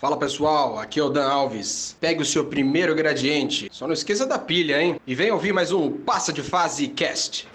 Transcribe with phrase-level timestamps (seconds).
[0.00, 1.94] Fala pessoal, aqui é o Dan Alves.
[2.00, 4.98] Pegue o seu primeiro gradiente, só não esqueça da pilha, hein?
[5.06, 7.46] E venha ouvir mais um Passa de Fase Cast.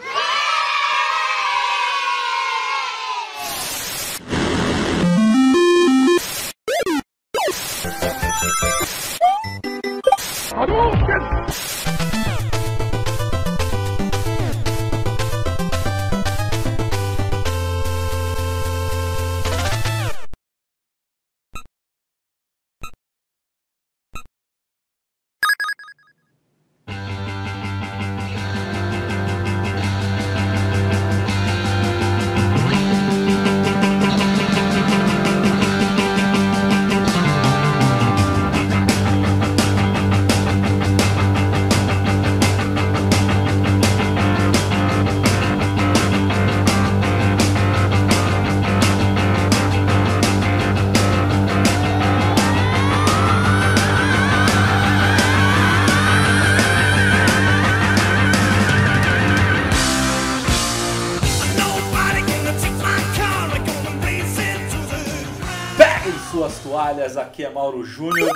[67.35, 68.31] Aqui é Mauro Júnior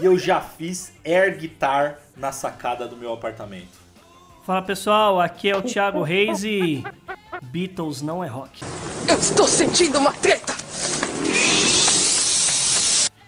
[0.00, 3.78] e eu já fiz air guitar na sacada do meu apartamento.
[4.44, 6.82] Fala pessoal, aqui é o Thiago Reis e
[7.42, 8.64] Beatles não é rock.
[9.08, 10.52] Eu estou sentindo uma treta!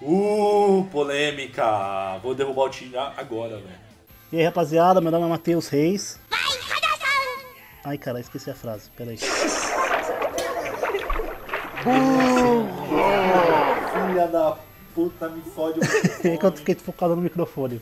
[0.01, 2.19] Uh, polêmica!
[2.21, 3.81] Vou derrubar o time agora, velho.
[4.33, 6.19] E aí, rapaziada, meu nome é Matheus Reis.
[7.85, 9.19] Ai, cara, esqueci a frase, peraí.
[14.09, 14.57] Filha da
[14.95, 15.83] puta, me fode o
[16.27, 17.81] É que eu fiquei focado no microfone.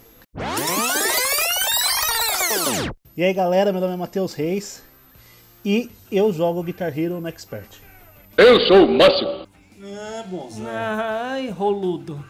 [3.17, 4.83] E aí, galera, meu nome é Matheus Reis.
[5.65, 7.79] E eu jogo Guitar Hero no Expert.
[8.37, 9.47] Eu sou o Máximo.
[9.83, 10.67] É, bonzão.
[10.67, 12.25] Ai, roludo.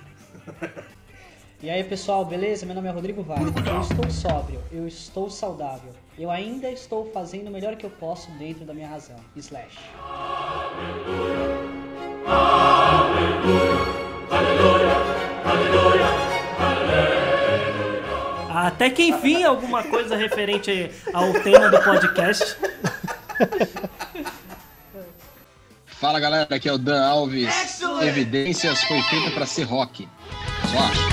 [1.62, 2.64] E aí pessoal, beleza?
[2.64, 3.52] Meu nome é Rodrigo Vargas.
[3.66, 5.92] Eu estou sóbrio, eu estou saudável.
[6.18, 9.16] Eu ainda estou fazendo o melhor que eu posso dentro da minha razão.
[9.36, 9.78] Slash.
[18.70, 22.56] Até que enfim, alguma coisa referente ao tema do podcast.
[26.00, 27.82] Fala galera, aqui é o Dan Alves.
[28.00, 30.08] Evidências foi feita pra ser rock.
[30.70, 31.08] Só acho.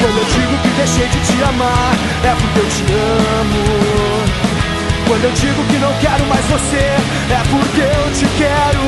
[0.00, 3.64] Quando eu digo que deixei de te amar, é porque eu te amo.
[5.06, 6.84] Quando eu digo que não quero mais você,
[7.32, 8.82] é porque eu te quero.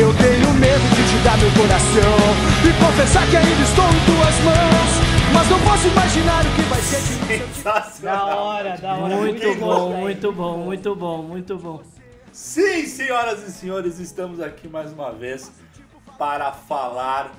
[0.00, 2.16] Eu tenho medo de te dar meu coração
[2.64, 5.01] e confessar que ainda estou em tuas mãos.
[5.34, 7.52] Mas não posso imaginar o que vai ser de mim.
[8.02, 9.16] Da hora, da hora.
[9.16, 10.00] Muito bom, velho.
[10.00, 11.82] muito bom, muito bom, muito bom.
[12.32, 15.52] Sim, senhoras e senhores, estamos aqui mais uma vez
[16.18, 17.32] para falar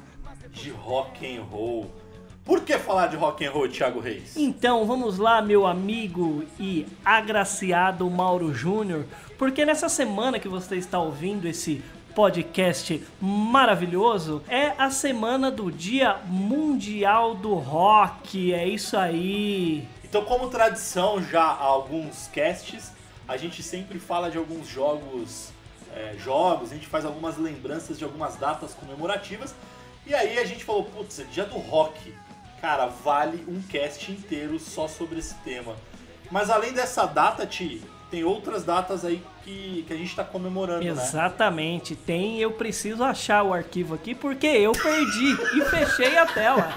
[0.51, 1.91] de rock and roll.
[2.45, 4.35] Por que falar de rock and roll, Thiago Reis?
[4.35, 9.05] Então, vamos lá, meu amigo e agraciado Mauro Júnior,
[9.37, 11.81] porque nessa semana que você está ouvindo esse
[12.16, 18.53] podcast maravilhoso, é a semana do Dia Mundial do Rock.
[18.53, 19.88] É isso aí.
[20.03, 22.91] Então, como tradição já há alguns casts,
[23.28, 25.50] a gente sempre fala de alguns jogos,
[25.96, 29.56] é, jogos, a gente faz algumas lembranças de algumas datas comemorativas.
[30.06, 32.13] E aí a gente falou, putz, é dia do rock.
[32.62, 35.75] Cara, vale um cast inteiro só sobre esse tema.
[36.30, 37.81] Mas além dessa data, Ti,
[38.13, 40.91] tem outras datas aí que, que a gente tá comemorando, né?
[40.91, 42.38] Exatamente, tem.
[42.38, 46.69] Eu preciso achar o arquivo aqui porque eu perdi e fechei a tela.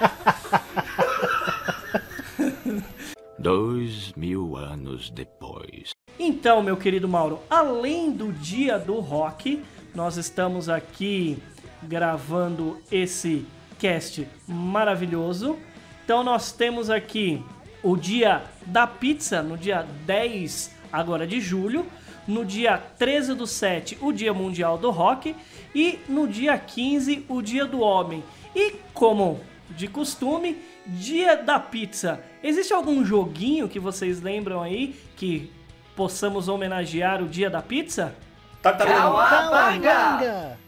[3.38, 5.90] Dois mil anos depois.
[6.18, 9.62] Então, meu querido Mauro, além do dia do rock,
[9.94, 11.36] nós estamos aqui
[11.82, 13.44] gravando esse
[13.78, 15.58] cast maravilhoso.
[16.02, 17.44] Então, nós temos aqui
[17.82, 21.86] o dia da pizza, no dia 10 agora de julho.
[22.26, 25.34] No dia 13 do 7, o Dia Mundial do Rock.
[25.74, 28.24] E no dia 15, o Dia do Homem.
[28.54, 32.20] E como de costume, Dia da Pizza.
[32.42, 35.52] Existe algum joguinho que vocês lembram aí que
[35.94, 38.14] possamos homenagear o Dia da Pizza?
[38.62, 40.58] Calabanga!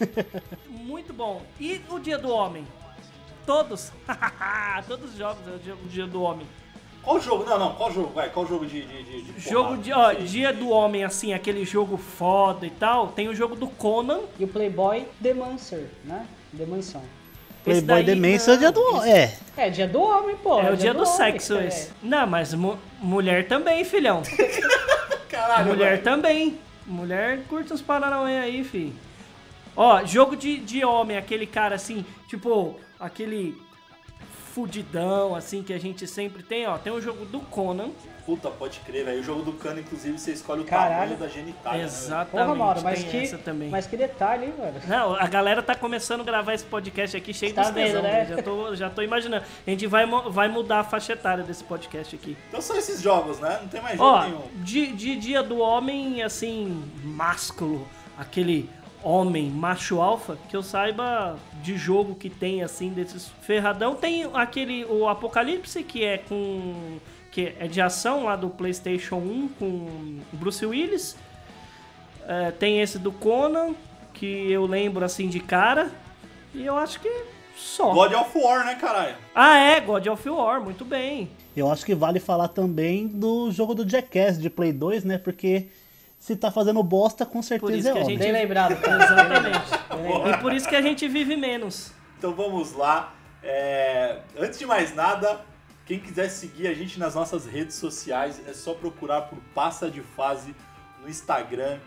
[0.68, 1.42] Muito bom.
[1.60, 2.66] E o Dia do Homem?
[3.44, 3.92] Todos?
[4.86, 6.46] Todos os jogos é o dia do Homem.
[7.02, 7.44] Qual jogo?
[7.44, 8.12] Não, não, qual jogo?
[8.14, 8.82] Vai, qual jogo de.
[8.82, 10.12] de, de, de Jogo de, ó.
[10.12, 13.08] Dia do Homem, assim, aquele jogo foda e tal.
[13.08, 14.20] Tem o jogo do Conan.
[14.38, 16.26] E o Playboy The Mancer, né?
[16.56, 17.02] The Mansão.
[17.66, 19.02] Esse Playboy daí Demência é o dia do.
[19.04, 19.36] É.
[19.56, 20.60] É dia do homem, pô.
[20.60, 21.66] É o dia do homem, sexo é.
[21.66, 21.90] esse.
[22.02, 24.22] Não, mas mu- mulher também, filhão.
[25.28, 26.02] Caralho, mulher velho.
[26.02, 26.58] também.
[26.86, 28.92] Mulher curte uns paranauê aí, fi.
[29.76, 33.56] Ó, jogo de, de homem, aquele cara assim, tipo, aquele
[34.52, 36.76] fudidão, assim, que a gente sempre tem, ó.
[36.78, 37.90] Tem o jogo do Conan.
[38.24, 39.20] Puta, pode crer, velho.
[39.20, 40.94] O jogo do cano, inclusive, você escolhe o Caralho.
[41.10, 41.78] tamanho da genitália.
[41.80, 42.30] né, Exatamente.
[42.30, 43.68] Porra, Mauro, mas tem que, essa também.
[43.68, 44.80] mas que detalhe, hein, velho?
[44.86, 48.26] Não, a galera tá começando a gravar esse podcast aqui cheio Tá vendo, tesão, né?
[48.26, 49.44] Já tô, já tô imaginando.
[49.66, 52.36] A gente vai, vai mudar a faixa etária desse podcast aqui.
[52.48, 53.58] Então são esses jogos, né?
[53.60, 54.42] Não tem mais jogo Ó, nenhum.
[54.56, 58.70] de, de dia do homem, assim, másculo, aquele
[59.02, 63.94] homem macho alfa, que eu saiba de jogo que tem, assim, desses ferradão.
[63.94, 66.98] Tem aquele, o Apocalipse, que é com...
[67.30, 71.16] que é de ação lá do Playstation 1 com Bruce Willis.
[72.26, 73.74] É, tem esse do Conan,
[74.14, 75.90] que eu lembro, assim, de cara.
[76.54, 77.24] E eu acho que
[77.56, 77.92] só.
[77.92, 79.14] God of War, né, caralho?
[79.34, 81.28] Ah, é, God of War, muito bem.
[81.56, 85.18] Eu acho que vale falar também do jogo do Jackass de Play 2, né?
[85.18, 85.68] Porque
[86.22, 88.10] se tá fazendo bosta, com isso certeza é que a óbvio.
[88.16, 88.72] gente- Bem lembrado.
[88.78, 90.30] Exatamente.
[90.32, 91.92] e por isso que a gente vive menos.
[92.16, 93.12] Então vamos lá.
[93.42, 95.40] É, Antes de mais nada,
[95.84, 100.00] quem quiser seguir a gente nas nossas redes sociais, é só procurar por Passa de
[100.00, 100.54] Fase
[101.02, 101.78] no Instagram,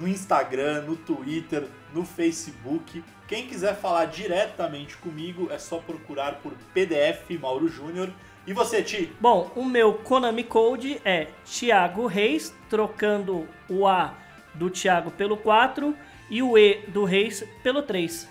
[0.00, 3.04] no Instagram, no Twitter, no Facebook.
[3.28, 8.10] Quem quiser falar diretamente comigo, é só procurar por PDF Mauro Júnior.
[8.46, 9.12] E você, Ti?
[9.20, 14.14] Bom, o meu Konami Code é Thiago Reis, trocando o A
[14.54, 15.92] do Thiago pelo 4
[16.30, 18.28] e o E do Reis pelo 3.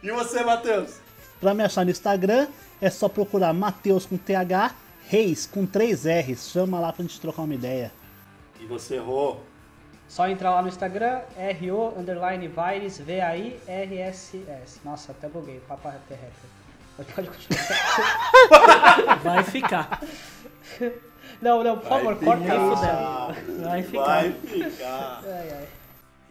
[0.00, 1.00] E você, Matheus?
[1.40, 2.46] Pra me achar no Instagram,
[2.80, 4.72] é só procurar Mateus com TH,
[5.08, 6.48] Reis com 3 R's.
[6.48, 7.90] Chama lá pra gente trocar uma ideia.
[8.60, 9.38] E você, Rô?
[10.06, 11.22] Só entrar lá no Instagram,
[11.60, 14.80] RO, underline, Vires, V-A-I-R-S-S.
[14.84, 16.18] Nossa, até buguei, Papa Rapper
[17.04, 19.20] Pode continuar.
[19.22, 20.02] Vai ficar.
[21.40, 23.62] Não, não, por favor, corta isso.
[23.62, 24.04] Vai ficar.
[24.04, 25.22] Vai ficar.
[25.24, 25.68] Ai, ai.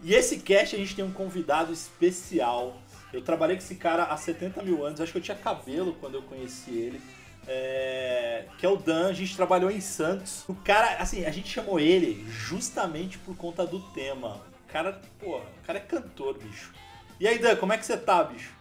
[0.02, 2.76] E esse cast a gente tem um convidado especial.
[3.12, 6.14] Eu trabalhei com esse cara há 70 mil anos, acho que eu tinha cabelo quando
[6.14, 7.00] eu conheci ele.
[7.46, 10.44] É, que é o Dan, a gente trabalhou em Santos.
[10.48, 14.40] O cara, assim, a gente chamou ele justamente por conta do tema.
[14.68, 16.72] O cara, pô, o cara é cantor, bicho.
[17.18, 18.59] E aí, Dan, como é que você tá, bicho?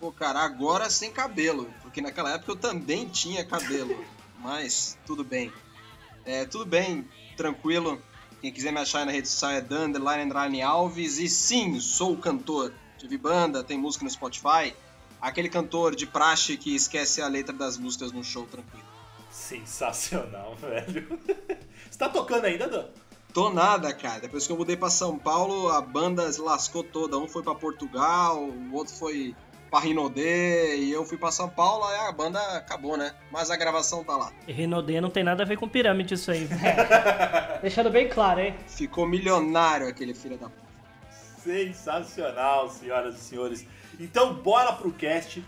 [0.00, 4.04] Pô, cara, agora sem cabelo, porque naquela época eu também tinha cabelo,
[4.40, 5.52] mas tudo bem.
[6.24, 8.00] É, tudo bem, tranquilo.
[8.40, 12.16] Quem quiser me achar aí na rede social é Dan, underline, Alves, e sim, sou
[12.16, 12.74] cantor.
[12.98, 14.74] Tive banda, tem música no Spotify.
[15.20, 18.84] Aquele cantor de praxe que esquece a letra das músicas no show, tranquilo.
[19.30, 21.18] Sensacional, velho.
[21.90, 22.86] Você tá tocando ainda, Dan?
[23.32, 24.20] Tô nada, cara.
[24.20, 27.18] Depois que eu mudei pra São Paulo, a banda se lascou toda.
[27.18, 29.34] Um foi pra Portugal, o outro foi
[29.70, 33.12] pra Rinodê, e eu fui pra São Paulo, aí a banda acabou, né?
[33.30, 34.32] Mas a gravação tá lá.
[34.46, 36.48] Renaudet não tem nada a ver com pirâmide isso aí.
[37.62, 38.54] Deixando bem claro, hein?
[38.66, 40.64] Ficou milionário aquele filho da puta.
[41.42, 43.66] Sensacional, senhoras e senhores.
[43.98, 45.44] Então, bora pro cast.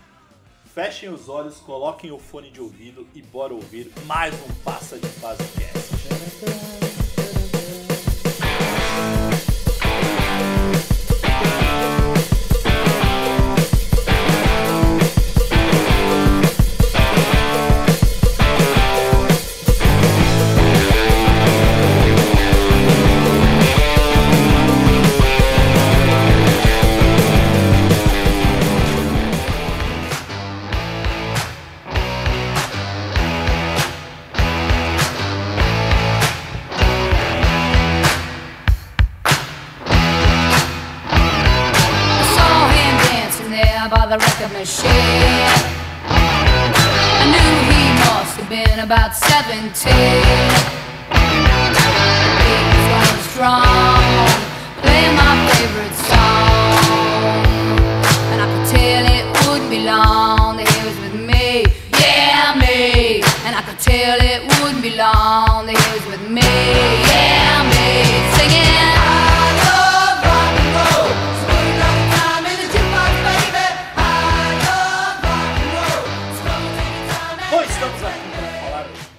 [0.73, 5.07] Fechem os olhos, coloquem o fone de ouvido e bora ouvir mais um Passa de
[5.07, 6.96] Fase Cast.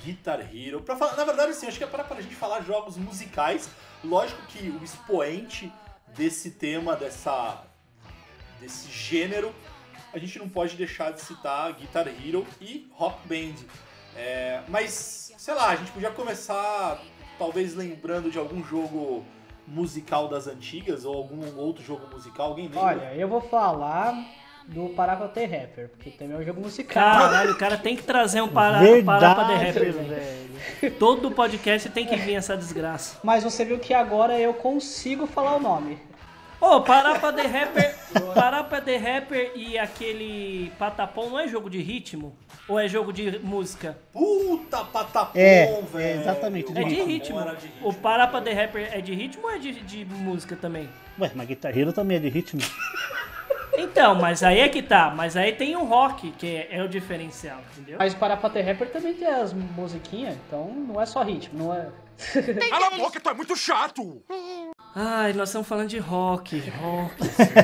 [0.09, 0.81] Guitar Hero.
[0.81, 3.69] Pra falar, na verdade, assim, acho que é para a gente falar jogos musicais.
[4.03, 5.71] Lógico que o expoente
[6.17, 7.63] desse tema, dessa,
[8.59, 9.55] desse gênero,
[10.13, 13.55] a gente não pode deixar de citar Guitar Hero e Rock Band.
[14.17, 17.03] É, mas, sei lá, a gente podia começar
[17.39, 19.25] talvez lembrando de algum jogo
[19.67, 22.49] musical das antigas ou algum outro jogo musical.
[22.49, 22.81] Alguém lembra?
[22.81, 24.15] Olha, eu vou falar
[24.69, 27.03] do Parappa The Rapper, porque também é um jogo musical.
[27.03, 30.93] Caralho, o cara tem que trazer um para, Verdade, para pra The Rapper, velho.
[30.99, 33.19] Todo podcast tem que vir essa desgraça.
[33.25, 35.99] Mas você viu que agora eu consigo falar o nome.
[36.61, 37.95] Ô, Parapa The Rapper,
[38.35, 42.37] Parapa The Rapper e aquele Patapom não é jogo de ritmo?
[42.69, 43.97] Ou é jogo de música?
[44.13, 46.05] Puta patapom, É, velho.
[46.05, 47.41] é exatamente, de É de ritmo.
[47.41, 47.89] Era de ritmo.
[47.89, 50.89] O Parapa The Rapper é de ritmo ou é de, de música também?
[51.19, 52.61] Ué, mas Guitar Hero também é de ritmo.
[53.79, 55.13] Então, mas aí é que tá.
[55.15, 57.97] Mas aí tem o rock, que é, é o diferencial, entendeu?
[57.99, 61.89] Mas para Pater Rapper também tem as musiquinhas, então não é só ritmo, não é.
[62.69, 64.23] Cala a boca, tu é muito chato!
[64.95, 67.15] Ai, nós estamos falando de rock, rock,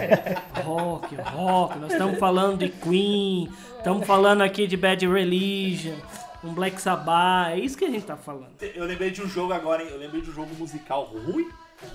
[0.62, 1.78] rock, rock.
[1.78, 5.97] Nós estamos falando de Queen, estamos falando aqui de Bad Religion,
[6.44, 7.50] um Black Sabbath.
[7.50, 8.52] É isso que a gente tá falando.
[8.61, 9.88] Eu lembrei de um jogo agora, hein?
[9.90, 11.49] Eu lembrei de um jogo musical ruim,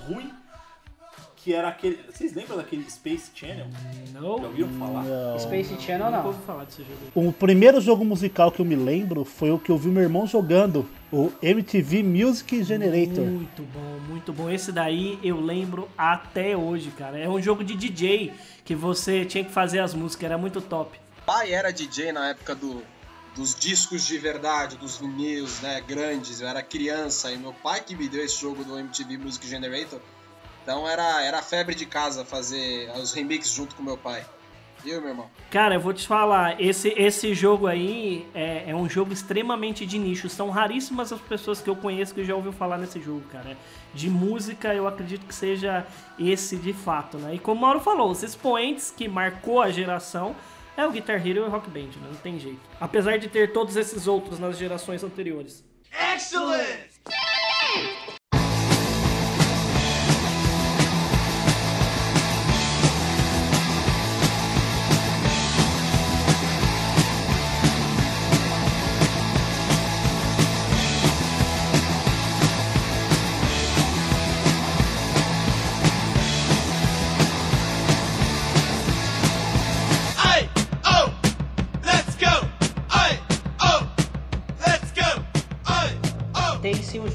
[0.07, 0.29] ruim,
[1.43, 1.99] que era aquele...
[2.11, 3.65] Vocês lembram daquele Space Channel?
[4.13, 5.39] Já Não, ouviram falar?
[5.39, 6.25] Space Channel não.
[6.25, 6.99] ouvi falar desse jogo.
[7.27, 10.27] O primeiro jogo musical que eu me lembro foi o que eu vi meu irmão
[10.27, 13.23] jogando, o MTV Music Generator.
[13.25, 14.49] Muito bom, muito bom.
[14.49, 17.17] Esse daí eu lembro até hoje, cara.
[17.17, 18.33] É um jogo de DJ
[18.65, 20.99] que você tinha que fazer as músicas, era muito top.
[21.25, 22.83] pai era DJ na época do,
[23.35, 26.41] dos discos de verdade, dos vinis, né, grandes.
[26.41, 29.99] Eu era criança e meu pai que me deu esse jogo do MTV Music Generator.
[30.69, 34.23] Então era, era febre de casa fazer os remixes junto com meu pai.
[34.83, 35.27] Viu, meu irmão?
[35.49, 39.97] Cara, eu vou te falar, esse, esse jogo aí é, é um jogo extremamente de
[39.97, 40.29] nicho.
[40.29, 43.57] São raríssimas as pessoas que eu conheço que já ouviu falar nesse jogo, cara.
[43.95, 45.87] De música, eu acredito que seja
[46.19, 47.33] esse de fato, né?
[47.33, 50.35] E como o Mauro falou, os expoentes que marcou a geração
[50.77, 52.09] é o Guitar Hero e o Rock Band, né?
[52.09, 52.61] Não tem jeito.
[52.79, 55.63] Apesar de ter todos esses outros nas gerações anteriores.
[55.91, 56.19] Ai,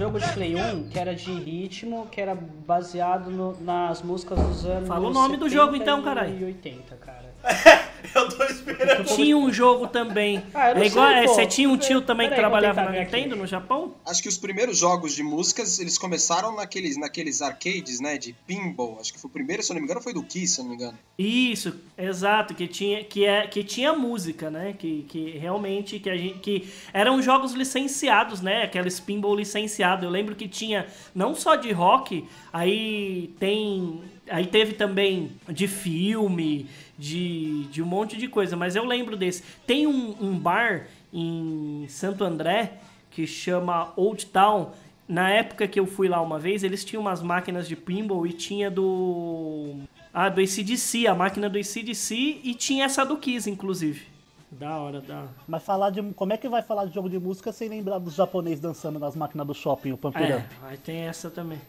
[0.04, 2.34] jogo de Play 1 que era de ritmo, que era
[2.66, 4.88] baseado no- nas músicas dos anos.
[4.88, 6.38] Fala o nome do 70 jogo então, caralho.
[6.38, 7.32] E 80, cara.
[8.14, 9.04] Eu tô esperando.
[9.04, 10.42] Tinha um jogo também.
[10.52, 12.90] Ah, é igual, sei, é, você tinha um tio também que peraí, vou trabalhava na
[12.90, 13.16] ver aqui.
[13.16, 13.94] Nintendo, no Japão?
[14.06, 18.98] Acho que os primeiros jogos de músicas, eles começaram naqueles, naqueles arcades, né, de pinball.
[19.00, 20.64] Acho que foi o primeiro, se eu não me engano, foi do Kiss, se eu
[20.64, 20.98] não me engano.
[21.18, 24.74] Isso, exato, que tinha, que é, que tinha música, né?
[24.76, 28.62] Que, que realmente que a gente, que eram jogos licenciados, né?
[28.62, 30.06] Aquela pinball licenciado.
[30.06, 36.66] Eu lembro que tinha não só de rock, aí tem, aí teve também de filme,
[36.98, 38.56] de, de um monte de coisa.
[38.56, 39.42] Mas eu lembro desse.
[39.66, 42.78] Tem um, um bar em Santo André
[43.10, 44.70] que chama Old Town.
[45.06, 48.32] Na época que eu fui lá uma vez, eles tinham umas máquinas de pinball e
[48.32, 49.76] tinha do.
[50.12, 54.06] Ah, do ACDC, a máquina do ACDC e tinha essa do Kiss, inclusive.
[54.50, 55.30] Da hora, da hora.
[55.46, 56.02] Mas falar de.
[56.14, 59.14] Como é que vai falar de jogo de música sem lembrar dos japoneses dançando nas
[59.14, 60.38] máquinas do shopping, o Pampirão?
[60.38, 61.60] É, aí tem essa também.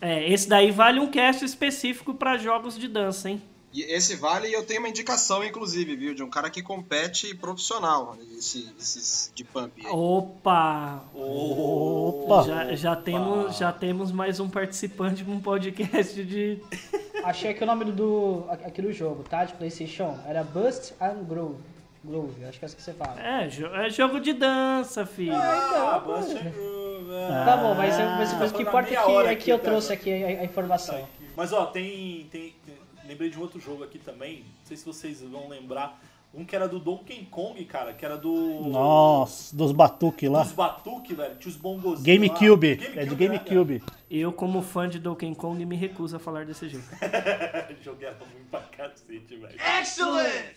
[0.00, 3.42] É, esse daí vale um cast específico pra jogos de dança, hein?
[3.78, 8.16] E esse vale, eu tenho uma indicação, inclusive, viu, de um cara que compete profissional,
[8.36, 9.72] esse, esses de pump.
[9.86, 9.92] aí.
[9.92, 11.04] Opa!
[11.14, 12.42] Opa!
[12.42, 16.58] Já, já, temos, já temos mais um participante de um podcast de.
[17.22, 19.44] Achei aqui o nome do, aqui do jogo, tá?
[19.44, 20.18] De PlayStation.
[20.26, 21.56] Era Bust and Groove.
[22.04, 23.20] Groove, acho que é assim que você fala.
[23.20, 25.34] É, jo- é jogo de dança, filho.
[25.34, 27.44] Ah, Buster Groove, é.
[27.44, 28.96] Tá bom, mas, mas, mas o que Tá importa é que,
[29.28, 31.06] é que eu até trouxe aqui a, a informação.
[31.36, 32.54] Mas ó, tem, tem-
[33.08, 34.40] Lembrei de um outro jogo aqui também.
[34.40, 35.98] Não sei se vocês vão lembrar.
[36.34, 38.68] Um que era do Donkey Kong, cara, que era do.
[38.68, 40.42] Nossa, dos batuque lá.
[40.42, 41.36] Dos Batuque, velho.
[41.36, 42.02] Tinha os bongozinhos.
[42.02, 43.02] GameCube, lá.
[43.02, 43.82] é de né, GameCube.
[44.10, 46.84] Eu, como fã de Donkey Kong, me recuso a falar desse jogo.
[47.82, 49.56] Joguei era muito pra cacete, velho.
[49.80, 50.54] Excellent!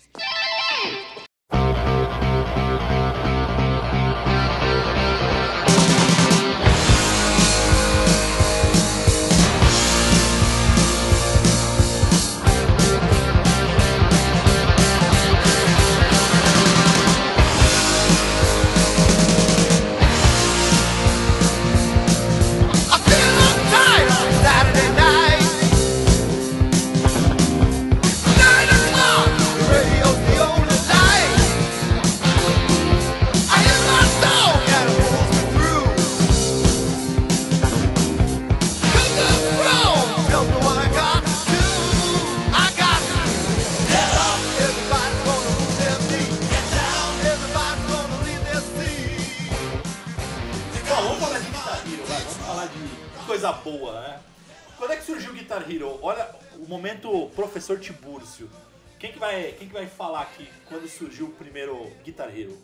[59.32, 62.58] Vai, quem que vai falar aqui quando surgiu o primeiro Guitar Hero?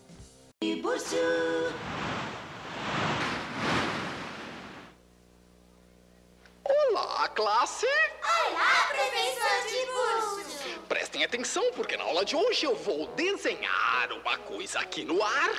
[6.66, 7.86] Olá, classe!
[8.22, 10.82] Olá, professor Tiburcio!
[10.90, 15.52] Prestem atenção, porque na aula de hoje eu vou desenhar uma coisa aqui no ar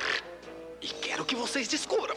[0.83, 2.17] e quero que vocês descubram.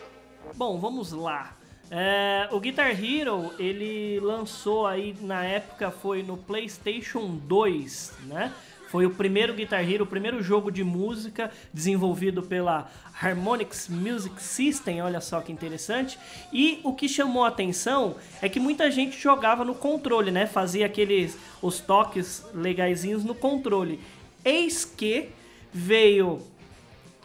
[0.56, 1.56] Bom, vamos lá.
[1.90, 8.54] É, o Guitar Hero, ele lançou aí, na época, foi no PlayStation 2, né?
[8.92, 15.02] Foi o primeiro Guitar Hero, o primeiro jogo de música desenvolvido pela Harmonix Music System,
[15.02, 16.20] olha só que interessante.
[16.52, 20.46] E o que chamou a atenção é que muita gente jogava no controle, né?
[20.46, 23.98] Fazia aqueles os toques legaisinhos no controle.
[24.44, 25.30] Eis que
[25.72, 26.42] veio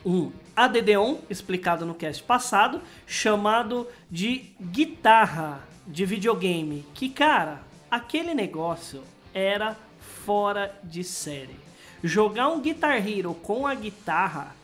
[0.04, 6.87] um ADD-ON, explicado no cast passado, chamado de guitarra de videogame.
[6.94, 9.02] Que, cara, aquele negócio
[9.35, 9.76] era
[10.26, 11.56] fora de série.
[12.02, 14.54] Jogar um Guitar Hero com a guitarra,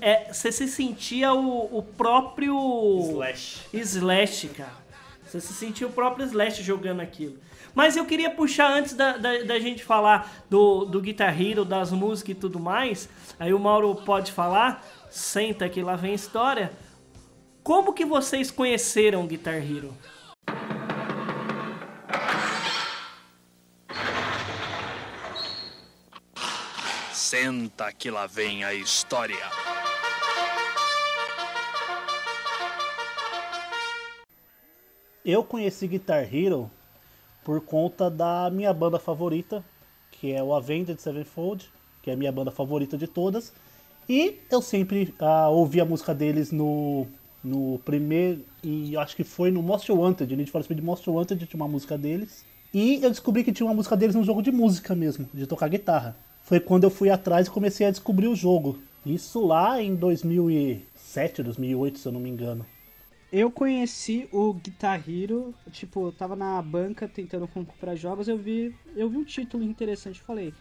[0.00, 2.56] é, você se sentia o, o próprio...
[3.10, 3.60] Slash.
[3.72, 4.86] Slash, cara.
[5.24, 7.36] Você se sentia o próprio Slash jogando aquilo.
[7.74, 11.92] Mas eu queria puxar antes da, da, da gente falar do, do Guitar Hero, das
[11.92, 13.08] músicas e tudo mais.
[13.38, 14.82] Aí o Mauro pode falar.
[15.10, 16.72] Senta que lá vem a história.
[17.62, 19.92] Como que vocês conheceram o Guitar Hero?
[27.38, 29.36] Senta que lá vem a história.
[35.22, 36.70] Eu conheci Guitar Hero
[37.44, 39.62] por conta da minha banda favorita,
[40.10, 43.52] que é o Avenged Sevenfold, que é a minha banda favorita de todas.
[44.08, 47.06] E eu sempre ah, ouvi a música deles no,
[47.44, 51.62] no primeiro, e acho que foi no Most Wanted, Need for Speed Most Wanted, tinha
[51.62, 52.46] uma música deles.
[52.72, 55.68] E eu descobri que tinha uma música deles num jogo de música mesmo, de tocar
[55.68, 56.16] guitarra.
[56.46, 58.78] Foi quando eu fui atrás e comecei a descobrir o jogo.
[59.04, 62.64] Isso lá em 2007, 2008, se eu não me engano.
[63.32, 68.72] Eu conheci o Guitar Hero, tipo, eu tava na banca tentando comprar jogos, eu vi,
[68.94, 70.54] eu vi um título interessante, falei,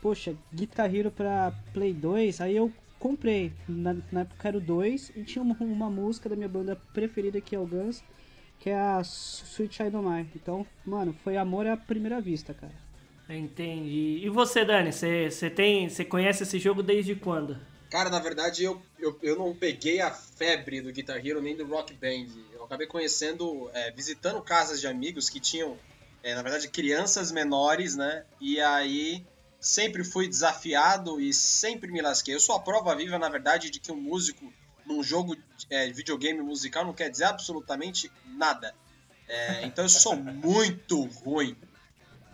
[0.00, 5.10] poxa, Guitar Hero pra Play 2, aí eu comprei, na, na época era o 2,
[5.16, 8.00] e tinha uma, uma música da minha banda preferida que é o Guns,
[8.60, 10.30] que é a Sweet Child O' Mine.
[10.36, 12.91] Então, mano, foi amor à primeira vista, cara.
[13.28, 14.20] Entendi.
[14.22, 14.92] E você, Dani?
[14.92, 17.56] Você tem, você conhece esse jogo desde quando?
[17.90, 21.66] Cara, na verdade, eu, eu, eu não peguei a febre do Guitar Hero nem do
[21.66, 22.26] Rock Band.
[22.52, 25.76] Eu acabei conhecendo, é, visitando casas de amigos que tinham,
[26.22, 28.24] é, na verdade, crianças menores, né?
[28.40, 29.24] E aí
[29.60, 32.34] sempre fui desafiado e sempre me lasquei.
[32.34, 34.52] Eu sou a prova viva, na verdade, de que um músico
[34.86, 35.36] num jogo
[35.70, 38.74] é, de videogame musical não quer dizer absolutamente nada.
[39.28, 41.56] É, então eu sou muito ruim.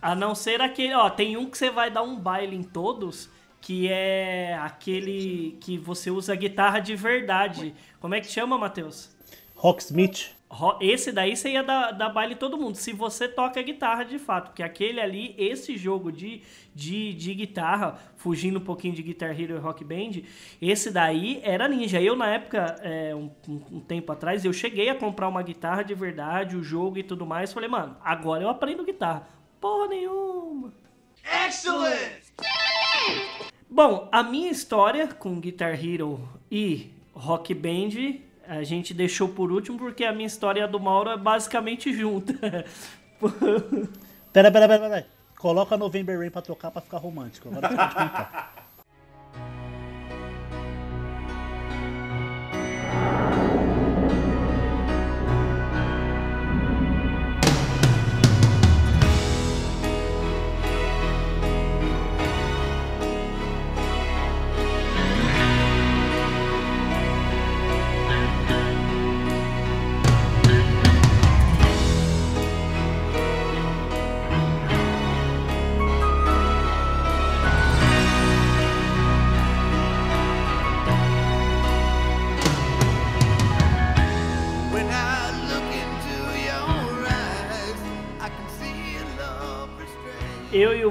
[0.01, 3.29] A não ser aquele, ó, tem um que você vai dar um baile em todos,
[3.61, 7.75] que é aquele que você usa guitarra de verdade.
[8.01, 9.11] Como é que chama, Matheus?
[9.55, 10.37] Rocksmith.
[10.51, 14.05] Ro- Esse daí você ia dar, dar baile em todo mundo, se você toca guitarra
[14.05, 14.47] de fato.
[14.51, 16.43] Porque aquele ali, esse jogo de,
[16.75, 20.23] de, de guitarra, fugindo um pouquinho de Guitar Hero e Rock Band,
[20.63, 22.01] esse daí era ninja.
[22.01, 25.93] Eu, na época, é, um- um tempo atrás, eu cheguei a comprar uma guitarra de
[25.95, 27.53] verdade, o jogo e tudo mais.
[27.53, 29.29] Falei, mano, agora eu aprendo guitarra.
[29.61, 30.73] Porra nenhuma.
[33.69, 38.19] Bom, a minha história com Guitar Hero e Rock Band
[38.49, 41.93] a gente deixou por último porque a minha história e a do Mauro é basicamente
[41.93, 42.33] junta.
[44.33, 45.07] Pera, pera, pera, pera.
[45.39, 47.49] Coloca November Rain pra tocar pra ficar romântico.
[47.49, 47.69] Agora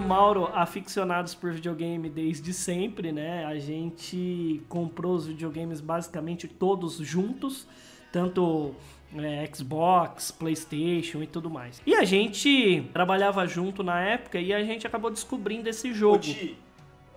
[0.07, 3.45] Mauro, aficionados por videogame desde sempre, né?
[3.45, 7.67] A gente comprou os videogames basicamente todos juntos,
[8.11, 8.73] tanto
[9.15, 11.81] é, Xbox, PlayStation e tudo mais.
[11.85, 16.19] E a gente trabalhava junto na época e a gente acabou descobrindo esse jogo.
[16.19, 16.57] Ti,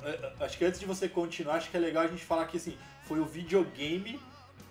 [0.03, 2.57] eh, acho que antes de você continuar, acho que é legal a gente falar que
[2.57, 4.19] assim, foi o videogame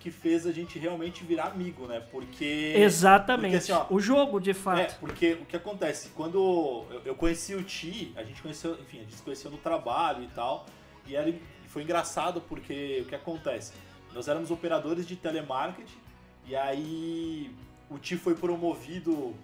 [0.00, 2.00] que fez a gente realmente virar amigo, né?
[2.10, 2.72] Porque.
[2.74, 3.58] Exatamente.
[3.58, 4.80] Porque, assim, ó, o jogo, de fato.
[4.80, 8.98] É, porque o que acontece, quando eu, eu conheci o Ti, a gente conheceu, enfim,
[8.98, 10.64] a gente se conheceu no trabalho e tal,
[11.06, 11.32] e era,
[11.68, 13.74] foi engraçado porque o que acontece?
[14.14, 15.98] Nós éramos operadores de telemarketing,
[16.46, 17.54] e aí
[17.90, 19.34] o Ti foi promovido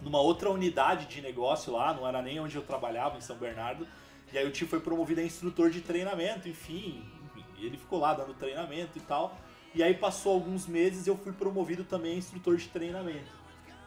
[0.00, 3.86] numa outra unidade de negócio lá, não era nem onde eu trabalhava, em São Bernardo,
[4.32, 7.04] e aí o Ti foi promovido a instrutor de treinamento, enfim,
[7.36, 9.36] enfim, ele ficou lá dando treinamento e tal,
[9.74, 13.38] e aí passou alguns meses e eu fui promovido também a instrutor de treinamento.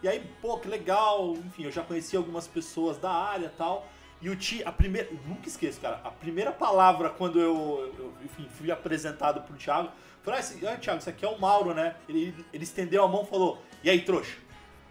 [0.02, 3.86] E aí, pô, que legal, enfim, eu já conheci algumas pessoas da área e tal.
[4.20, 5.08] E o Ti, a primeira.
[5.26, 6.00] Nunca esqueço, cara.
[6.04, 9.90] A primeira palavra quando eu, eu enfim, fui apresentado pro Thiago,
[10.22, 11.96] falei, ah, ah, Thiago, isso aqui é o Mauro, né?
[12.08, 14.36] Ele, ele estendeu a mão e falou, e aí, trouxa?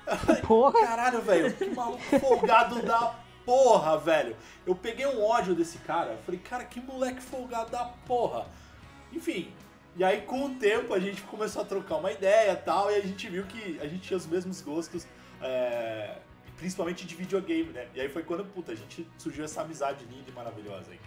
[0.45, 0.81] Porra.
[0.81, 4.35] Caralho, velho, que maluco folgado da porra, velho.
[4.65, 6.17] Eu peguei um ódio desse cara.
[6.25, 8.45] Falei, cara, que moleque folgado da porra.
[9.13, 9.51] Enfim,
[9.95, 13.01] e aí com o tempo a gente começou a trocar uma ideia tal, e a
[13.01, 15.05] gente viu que a gente tinha os mesmos gostos,
[15.41, 16.15] é,
[16.57, 17.87] principalmente de videogame, né?
[17.93, 20.99] E aí foi quando, puta, a gente surgiu essa amizade linda e maravilhosa aí.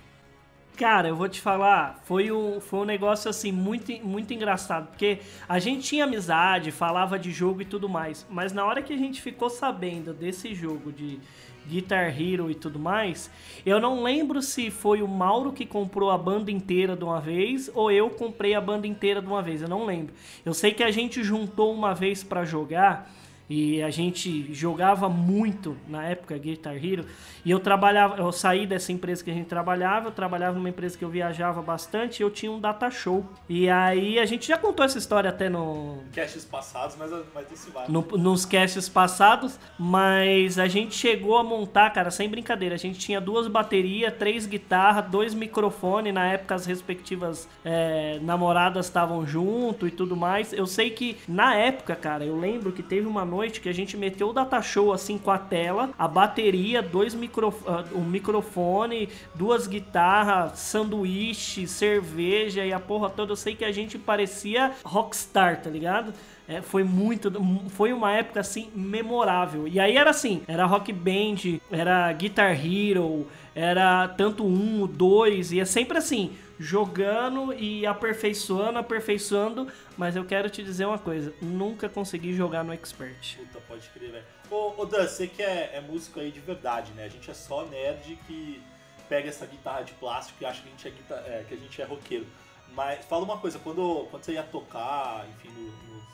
[0.76, 5.20] Cara, eu vou te falar, foi um, foi um negócio assim muito, muito engraçado, porque
[5.48, 8.96] a gente tinha amizade, falava de jogo e tudo mais, mas na hora que a
[8.96, 11.20] gente ficou sabendo desse jogo de
[11.68, 13.30] Guitar Hero e tudo mais,
[13.64, 17.70] eu não lembro se foi o Mauro que comprou a banda inteira de uma vez
[17.74, 20.14] ou eu comprei a banda inteira de uma vez, eu não lembro.
[20.44, 23.10] Eu sei que a gente juntou uma vez pra jogar
[23.48, 27.04] e a gente jogava muito na época Guitar Hero
[27.44, 30.96] e eu trabalhava, eu saí dessa empresa que a gente trabalhava, eu trabalhava numa empresa
[30.96, 33.24] que eu viajava bastante, e eu tinha um data show.
[33.48, 37.70] E aí a gente já contou essa história até no Caches passados, mas, mas esse
[37.70, 37.90] vale.
[37.92, 42.98] no- nos casts passados, mas a gente chegou a montar, cara, sem brincadeira, a gente
[42.98, 49.86] tinha duas baterias, três guitarras, dois microfones, na época as respectivas é, namoradas estavam junto
[49.86, 50.52] e tudo mais.
[50.52, 53.96] Eu sei que na época, cara, eu lembro que teve uma noite que a gente
[53.96, 59.08] meteu o data show assim com a tela, a bateria, dois micro, ah, um microfone,
[59.34, 63.32] duas guitarras, sanduíche, cerveja e a porra toda.
[63.32, 66.12] Eu sei que a gente parecia rockstar, tá ligado?
[66.46, 67.32] É, foi muito.
[67.70, 69.66] Foi uma época assim memorável.
[69.66, 75.60] E aí era assim: era rock band, era Guitar Hero, era tanto um, dois, e
[75.60, 79.68] é sempre assim, jogando e aperfeiçoando, aperfeiçoando.
[79.96, 83.38] Mas eu quero te dizer uma coisa: nunca consegui jogar no Expert.
[83.38, 84.24] Puta, pode crer, velho.
[84.54, 87.04] Ô, ô Dan, você que é, é músico aí de verdade, né?
[87.04, 88.62] A gente é só nerd que
[89.08, 91.82] pega essa guitarra de plástico e acha que a gente é, é, que a gente
[91.82, 92.24] é roqueiro.
[92.72, 96.04] Mas fala uma coisa, quando, quando você ia tocar, enfim, no- nos,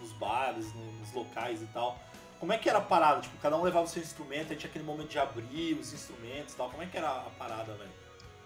[0.00, 1.98] nos bares, no- nos locais e tal,
[2.38, 3.22] como é que era a parada?
[3.22, 6.52] Tipo, cada um levava o seu instrumento, aí tinha aquele momento de abrir os instrumentos
[6.52, 6.68] e tal.
[6.70, 7.90] Como é que era a parada, velho?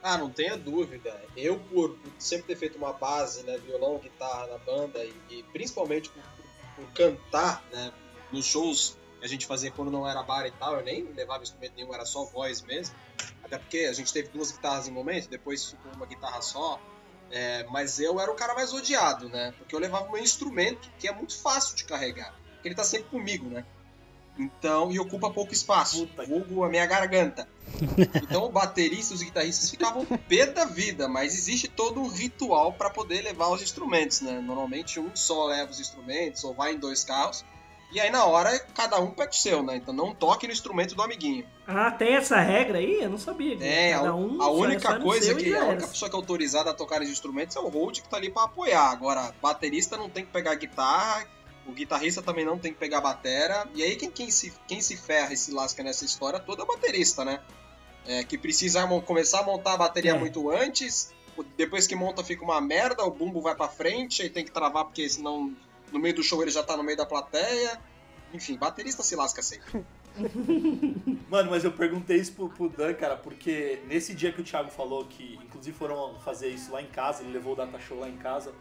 [0.03, 1.21] Ah, não tenha dúvida.
[1.37, 6.11] Eu, por, sempre ter feito uma base, né, violão, guitarra na banda e, e principalmente
[6.11, 6.23] por,
[6.77, 7.93] por- cantar, né,
[8.33, 11.75] nos shows a gente fazia quando não era bar e tal, eu nem levava instrumento
[11.77, 12.95] nenhum, era só voz mesmo.
[13.43, 16.81] Até porque a gente teve duas guitarras em momento, depois ficou uma guitarra só.
[17.31, 19.55] É, mas eu era o cara mais odiado, né?
[19.57, 22.35] Porque eu levava o meu instrumento, que é muito fácil de carregar.
[22.55, 23.65] Porque ele tá sempre comigo, né?
[24.39, 26.07] Então, e ocupa pouco espaço.
[26.07, 26.27] Puta.
[26.27, 27.49] Vulgo a minha garganta.
[28.23, 32.73] Então, o baterista e os guitarristas ficavam pé da vida, mas existe todo um ritual
[32.73, 34.41] para poder levar os instrumentos, né?
[34.41, 37.45] Normalmente um só leva os instrumentos, ou vai em dois carros.
[37.93, 39.77] E aí, na hora, cada um pega o seu, né?
[39.77, 41.45] Então, não toque no instrumento do amiguinho.
[41.67, 43.03] Ah, tem essa regra aí?
[43.03, 43.57] Eu não sabia.
[43.63, 46.71] É, a, Cada um a só- única coisa que a única pessoa que é autorizada
[46.71, 48.91] a tocar os instrumentos é o hold que tá ali para apoiar.
[48.91, 51.27] Agora, baterista não tem que pegar guitarra,
[51.67, 53.69] o guitarrista também não tem que pegar batera.
[53.75, 56.65] E aí quem, quem, se, quem se ferra e se lasca nessa história toda é
[56.65, 57.41] o baterista, né?
[58.07, 60.19] É, que precisa começar a montar a bateria É.
[60.19, 61.13] muito antes,
[61.59, 64.87] depois que monta fica uma merda, o bumbo vai para frente, aí tem que travar
[64.87, 65.55] porque senão
[65.93, 67.81] no meio do show ele já tá no meio da plateia.
[68.33, 69.85] Enfim, baterista se lasca sempre.
[71.29, 74.71] Mano, mas eu perguntei isso pro, pro Dan, cara, porque nesse dia que o Thiago
[74.71, 78.09] falou que, inclusive, foram fazer isso lá em casa, ele levou o data show lá
[78.09, 78.53] em casa,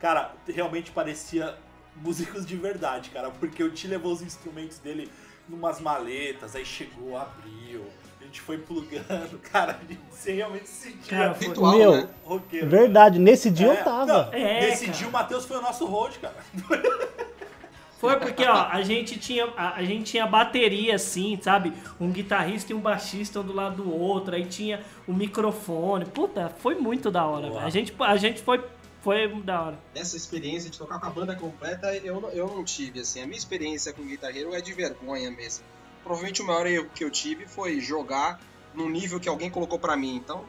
[0.00, 1.56] cara, realmente parecia
[1.96, 5.10] músicos de verdade, cara, porque o Ti levou os instrumentos dele
[5.48, 7.84] numas maletas, aí chegou, abriu,
[8.30, 9.78] gente foi plugando, cara,
[10.10, 12.08] você realmente se sentia Cara, foi- Ritual, Meu, né?
[12.24, 12.68] roqueiro.
[12.68, 14.06] Verdade, nesse dia É, eu tava.
[14.06, 14.96] não, É, nesse cara.
[14.98, 16.36] dia o Matheus foi o nosso road, cara.
[17.98, 21.70] Foi porque, ó, a gente tinha a, a gente tinha bateria assim, sabe?
[22.00, 26.06] Um guitarrista e um baixista um do lado do outro, aí tinha o microfone.
[26.06, 27.58] Puta, foi muito da hora, velho.
[27.58, 28.64] A gente, a gente foi,
[29.02, 29.78] foi da hora.
[29.94, 33.20] Essa experiência de tocar com a banda completa eu, não- eu não tive, assim.
[33.22, 35.62] A minha experiência com Guitar Hero é de vergonha mesmo.
[36.02, 38.40] Provavelmente o maior erro que eu tive foi jogar
[38.74, 40.16] num nível que alguém colocou pra mim.
[40.16, 40.44] Então,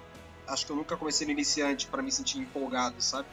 [0.52, 3.28] acho que eu nunca comecei no iniciante pra me sentir empolgado, sabe?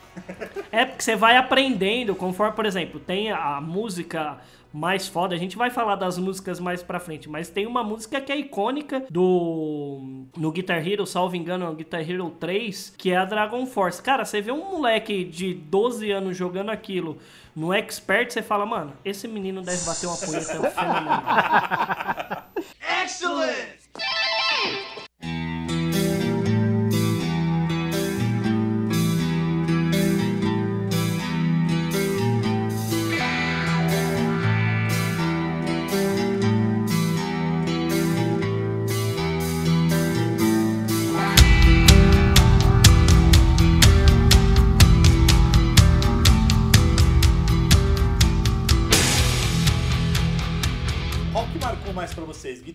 [0.70, 4.38] É porque você vai aprendendo, conforme, por exemplo, tem a música
[4.72, 8.20] mais foda, a gente vai falar das músicas mais pra frente, mas tem uma música
[8.20, 13.16] que é icônica do no Guitar Hero, salvo engano, no Guitar Hero 3, que é
[13.16, 14.00] a Dragon Force.
[14.02, 17.18] Cara, você vê um moleque de 12 anos jogando aquilo
[17.56, 21.22] no Expert, você fala, mano, esse menino deve bater uma punheta fenomenal.
[23.20, 23.77] Qual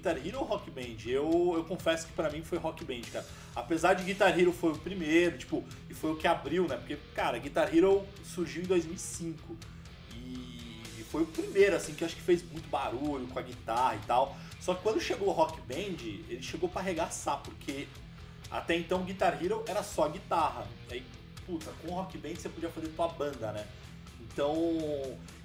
[0.03, 0.97] Guitar Hero ou Rock Band?
[1.07, 3.25] Eu, eu confesso que pra mim foi Rock Band, cara.
[3.55, 6.75] Apesar de Guitar Hero foi o primeiro, tipo, e foi o que abriu, né?
[6.75, 9.55] Porque, cara, Guitar Hero surgiu em 2005.
[10.13, 14.05] E foi o primeiro, assim, que acho que fez muito barulho com a guitarra e
[14.05, 14.35] tal.
[14.59, 17.87] Só que quando chegou o Rock Band, ele chegou pra arregaçar, porque
[18.51, 20.67] até então Guitar Hero era só guitarra.
[20.91, 21.01] Aí,
[21.45, 23.65] puta, com o Rock Band você podia fazer tua banda, né?
[24.33, 24.55] Então,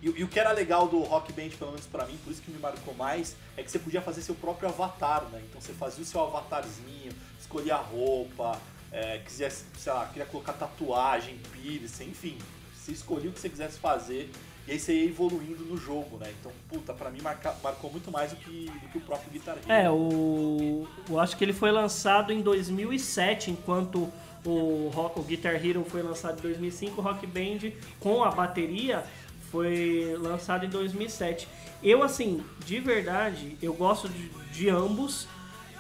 [0.03, 2.40] e, e o que era legal do Rock Band, pelo menos pra mim, por isso
[2.42, 5.42] que me marcou mais, é que você podia fazer seu próprio avatar, né?
[5.48, 8.59] Então você fazia o seu avatarzinho, escolhia a roupa,
[8.90, 12.38] é, sei lá, queria colocar tatuagem, piercing, enfim.
[12.74, 14.31] Você escolhia o que você quisesse fazer
[14.66, 16.33] e aí você ia evoluindo no jogo, né?
[16.40, 19.57] Então, puta, pra mim marca- marcou muito mais do que, do que o próprio Guitar
[19.59, 19.70] Hero.
[19.70, 20.87] É, o.
[21.09, 24.11] Eu acho que ele foi lançado em 2007, enquanto
[24.44, 27.70] o, Rock, o Guitar Hero foi lançado em 2005, o Rock Band
[28.01, 29.05] com a bateria
[29.51, 31.48] foi lançado em 2007.
[31.83, 35.29] Eu, assim, de verdade, eu gosto de, de ambos,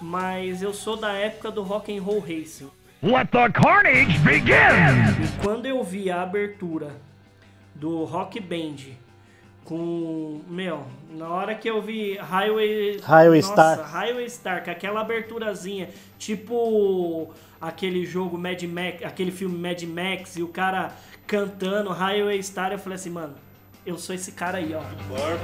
[0.00, 2.70] mas eu sou da época do Rock and Roll Racing.
[3.02, 4.52] Let the carnage begin!
[5.22, 6.96] E quando eu vi a abertura
[7.74, 8.76] do Rock Band
[9.64, 10.40] com.
[10.48, 12.98] Meu, na hora que eu vi Highway.
[13.02, 13.90] Highway Nossa, Star.
[13.92, 20.42] Highway Star, com aquela aberturazinha, tipo aquele jogo Mad Max, aquele filme Mad Max e
[20.42, 20.92] o cara
[21.26, 23.34] cantando Highway Star, eu falei assim, mano,
[23.84, 24.82] eu sou esse cara aí, ó.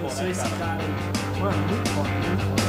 [0.03, 0.57] Eu sou né, esse cara?
[0.59, 1.41] cara aí.
[1.41, 2.64] Mano, muito foda, muito foda.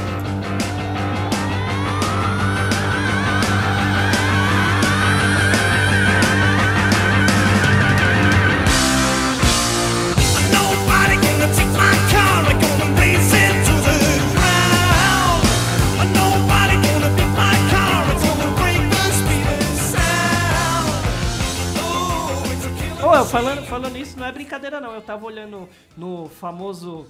[23.36, 24.94] Falando, falando isso, não é brincadeira não.
[24.94, 27.06] Eu tava olhando no famoso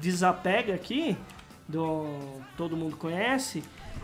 [0.00, 1.16] Desapega aqui,
[1.68, 3.62] do todo mundo conhece.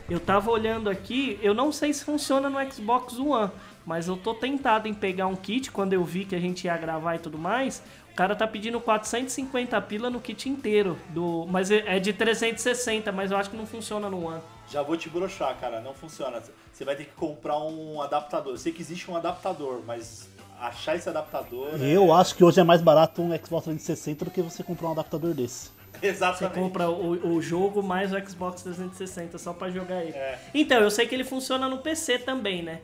[0.08, 3.50] Eu tava olhando aqui, eu não sei se funciona no Xbox One,
[3.86, 6.76] mas eu tô tentado em pegar um kit quando eu vi que a gente ia
[6.76, 7.82] gravar e tudo mais.
[8.12, 13.10] O cara tá pedindo 450 pila no kit inteiro, do, mas é é de 360,
[13.12, 14.42] mas eu acho que não funciona no One.
[14.68, 16.42] Já vou te broxar, cara, não funciona.
[16.70, 18.52] Você vai ter que comprar um adaptador.
[18.52, 20.28] Eu sei que existe um adaptador, mas
[20.60, 21.70] achar esse adaptador.
[21.80, 24.88] é- Eu acho que hoje é mais barato um Xbox 360 do que você comprar
[24.88, 25.70] um adaptador desse.
[26.00, 26.54] Você Exatamente.
[26.58, 30.12] compra o, o jogo mais o Xbox 360 só pra jogar ele.
[30.16, 30.38] É.
[30.54, 32.80] Então, eu sei que ele funciona no PC também, né?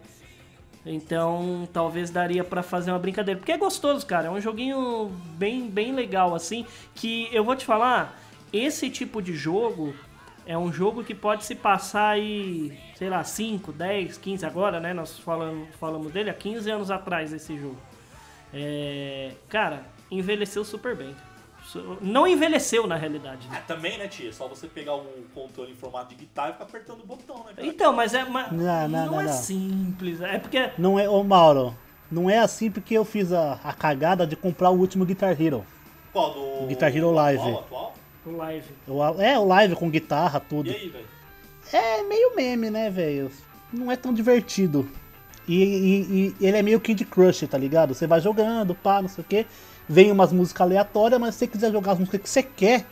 [0.84, 3.38] Então, talvez daria pra fazer uma brincadeira.
[3.38, 4.26] Porque é gostoso, cara.
[4.28, 6.66] É um joguinho bem, bem legal, assim.
[6.94, 8.20] Que eu vou te falar,
[8.52, 9.94] esse tipo de jogo
[10.46, 14.94] é um jogo que pode se passar aí, sei lá, 5, 10, 15 agora, né?
[14.94, 17.76] Nós falamos, falamos dele há 15 anos atrás, esse jogo.
[18.54, 21.14] É, cara, envelheceu super bem.
[22.00, 23.48] Não envelheceu, na realidade.
[23.48, 23.56] né?
[23.58, 24.32] Ah, também, né, tia?
[24.32, 27.52] Só você pegar um controle em formato de guitarra e ficar apertando o botão, né?
[27.56, 27.66] cara?
[27.66, 28.24] Então, mas é.
[28.24, 29.32] Mas Não, não, não, é não.
[29.32, 30.20] simples.
[30.20, 30.70] É porque.
[30.78, 31.76] Não é, ô Mauro,
[32.10, 35.66] não é assim porque eu fiz a, a cagada de comprar o último Guitar Hero.
[36.12, 36.32] Qual?
[36.60, 37.40] Do Guitar Hero Live.
[37.40, 37.94] Atual, atual?
[38.26, 38.68] O live.
[38.86, 40.68] O- é, o live com guitarra, tudo.
[40.70, 41.06] E aí, velho?
[41.72, 43.30] É meio meme, né, velho?
[43.72, 44.88] Não é tão divertido.
[45.48, 47.94] E, e- e ele é meio Kid Crush, tá ligado?
[47.94, 49.46] Você vai jogando, pá, não sei o que.
[49.88, 52.84] Vem umas músicas aleatórias, mas se você quiser jogar as músicas que você quer,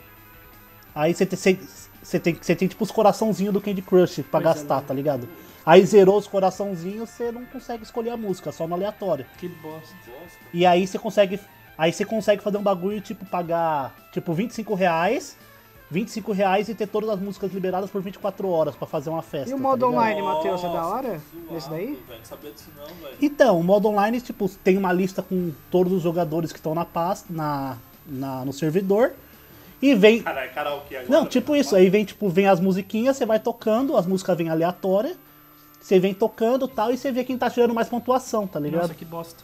[0.93, 1.59] aí você tem, você,
[2.01, 4.83] você tem, você tem tipo os coraçãozinhos do Candy Crush pra Pois é, gastar, né?
[4.87, 5.27] tá ligado?
[5.65, 9.25] Aí zerou os coraçãozinhos, você não consegue escolher a música, só no aleatório.
[9.37, 9.93] Que bosta.
[10.05, 10.39] Bosta.
[10.53, 11.39] E aí você consegue.
[11.77, 15.37] Aí você consegue fazer um bagulho, tipo, pagar tipo 25 reais.
[15.91, 19.51] 25 reais e ter todas as músicas liberadas por 24 horas pra fazer uma festa.
[19.51, 19.93] E o tá modo ligado?
[19.93, 21.21] online, Matheus, é da hora?
[21.55, 21.85] Esse daí?
[21.85, 21.99] velho.
[22.09, 23.17] Não sabia disso não, velho.
[23.21, 26.85] Então, o modo online, tipo, tem uma lista com todos os jogadores que estão na
[26.85, 29.13] pasta, na, na, no servidor.
[29.79, 30.23] E vem.
[30.23, 31.11] Caralho, karaokê agora.
[31.11, 34.49] Não, tipo isso, aí vem, tipo, vem as musiquinhas, você vai tocando, as músicas vêm
[34.49, 35.15] aleatórias.
[35.79, 38.81] você vem tocando tal, e você vê quem tá tirando mais pontuação, tá ligado?
[38.81, 39.43] Nossa, que bosta.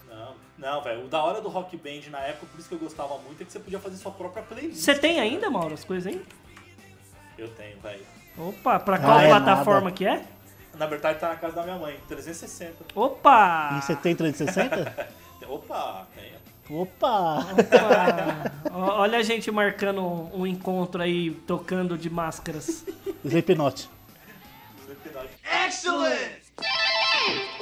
[0.62, 1.06] Não, velho.
[1.06, 3.46] O da hora do Rock Band na época, por isso que eu gostava muito, é
[3.46, 4.78] que você podia fazer sua própria playlist.
[4.80, 6.24] Você tem ainda, Mauro, as coisas aí?
[7.38, 8.06] Eu tenho, velho.
[8.38, 9.92] Opa, pra qual Ah, é plataforma nada.
[9.96, 10.24] que é?
[10.78, 12.86] Na verdade tá na casa da minha mãe, 360.
[12.96, 13.78] Opa!
[13.78, 15.10] E você tem 360?
[15.50, 16.40] Opa, tenho.
[16.82, 17.40] Opa!
[17.40, 18.72] Opa!
[18.72, 20.02] Olha a gente marcando
[20.34, 22.86] um encontro aí, tocando de máscaras.
[23.26, 23.90] Slipknot.
[25.44, 25.68] Ei,
[27.60, 27.61] e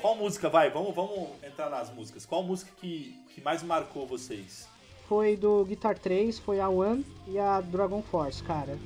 [0.00, 0.70] qual, música, vai?
[0.70, 2.24] Vamos, vamos entrar nas músicas.
[2.26, 4.66] Qual música que, que mais marcou vocês?
[5.08, 8.78] Foi do Guitar 3, foi a One e a Dragon Force, cara.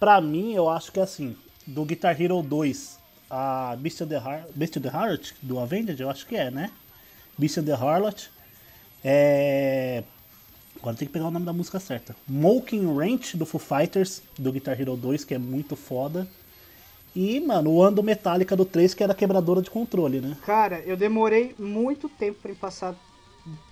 [0.00, 2.98] Pra mim, eu acho que é assim, do Guitar Hero 2,
[3.30, 6.50] a Beast of the, Har Beast of the Heart, do Avenged, eu acho que é,
[6.50, 6.70] né?
[7.38, 8.30] Beast of the Harlot.
[9.04, 10.02] É...
[10.78, 12.16] Agora tem que pegar o nome da música certa.
[12.28, 16.26] Smoking Ranch, do Foo Fighters, do Guitar Hero 2, que é muito foda.
[17.14, 20.36] E, mano, o One do Metallica do 3, que era quebradora de controle, né?
[20.46, 22.94] Cara, eu demorei muito tempo pra me passar,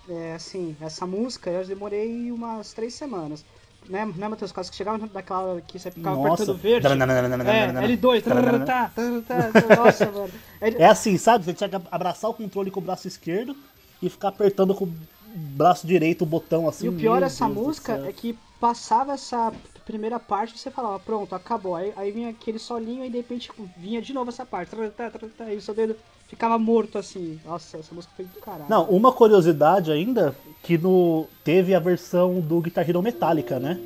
[0.09, 3.45] é, assim, essa música, eu demorei umas três semanas.
[3.89, 4.53] Né, né Matheus?
[4.53, 6.43] Quase que chegava naquela hora que você ficava Nossa.
[6.43, 6.87] apertando verde.
[6.87, 8.23] É, L2.
[8.67, 10.33] tá, tá, tá, Nossa, mano.
[10.61, 11.45] É assim, sabe?
[11.47, 13.57] Você tinha que abraçar o controle com o braço esquerdo
[14.03, 14.93] e ficar apertando com o
[15.35, 16.87] braço direito o botão assim.
[16.87, 19.53] E o pior dessa música é que passava essa
[19.91, 21.77] primeira parte você falava, pronto, acabou.
[21.77, 24.71] Aí, aí vinha aquele solinho e de repente vinha de novo essa parte.
[24.71, 25.97] Tá, tá, tá, tá, E o seu dedo
[26.29, 27.41] ficava morto assim.
[27.45, 28.67] Nossa, essa música foi do caralho.
[28.69, 33.81] Não, uma curiosidade ainda, que no teve a versão do Guitar Hero Metallica, né?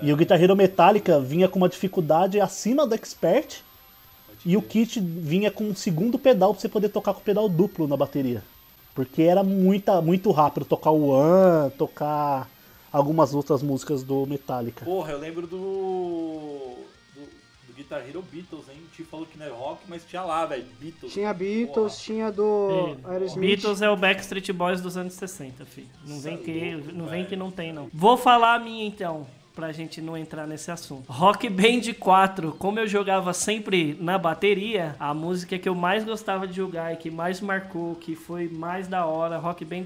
[0.00, 3.62] E o Guitar Hero Metallica vinha com uma dificuldade acima do Expert
[4.46, 7.48] e o kit vinha com um segundo pedal pra você poder tocar com o pedal
[7.48, 8.42] duplo na bateria.
[8.94, 12.48] Porque era muita, muito rápido tocar o One, tocar
[12.92, 14.84] algumas outras músicas do Metallica.
[14.84, 15.56] Porra, eu lembro do.
[17.14, 17.20] do,
[17.66, 18.76] do Guitar Hero Beatles, hein?
[18.86, 20.64] O Tio falou que não é rock, mas tinha lá, velho.
[20.80, 21.12] Beatles.
[21.12, 22.04] Tinha Beatles, Porra.
[22.04, 23.40] tinha do Aerosmith.
[23.40, 25.88] Beatles é o Backstreet Boys dos anos 60, filho.
[26.04, 27.26] Não vem, é que, louco, não vem velho.
[27.28, 27.88] que não tem, não.
[27.92, 31.10] Vou falar a minha então, pra gente não entrar nesse assunto.
[31.10, 36.46] Rock Band 4, como eu jogava sempre na bateria, a música que eu mais gostava
[36.46, 39.84] de jogar e que mais marcou, que foi mais da hora, Rock Band,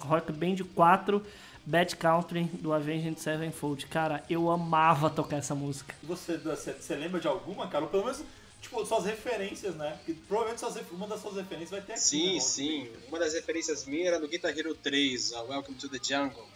[0.00, 1.22] Rock Band 4.
[1.68, 3.86] Bad Country do Avenged Sevenfold.
[3.88, 5.94] Cara, eu amava tocar essa música.
[6.02, 7.84] Você, você, você lembra de alguma, cara?
[7.84, 8.22] Ou pelo menos,
[8.62, 9.90] tipo, suas referências, né?
[9.98, 12.00] Porque provavelmente suas, uma das suas referências vai ter aqui.
[12.00, 12.40] Sim, né?
[12.40, 12.90] sim.
[13.08, 16.46] Uma das referências minhas era do Guitar Hero 3, a Welcome to the Jungle,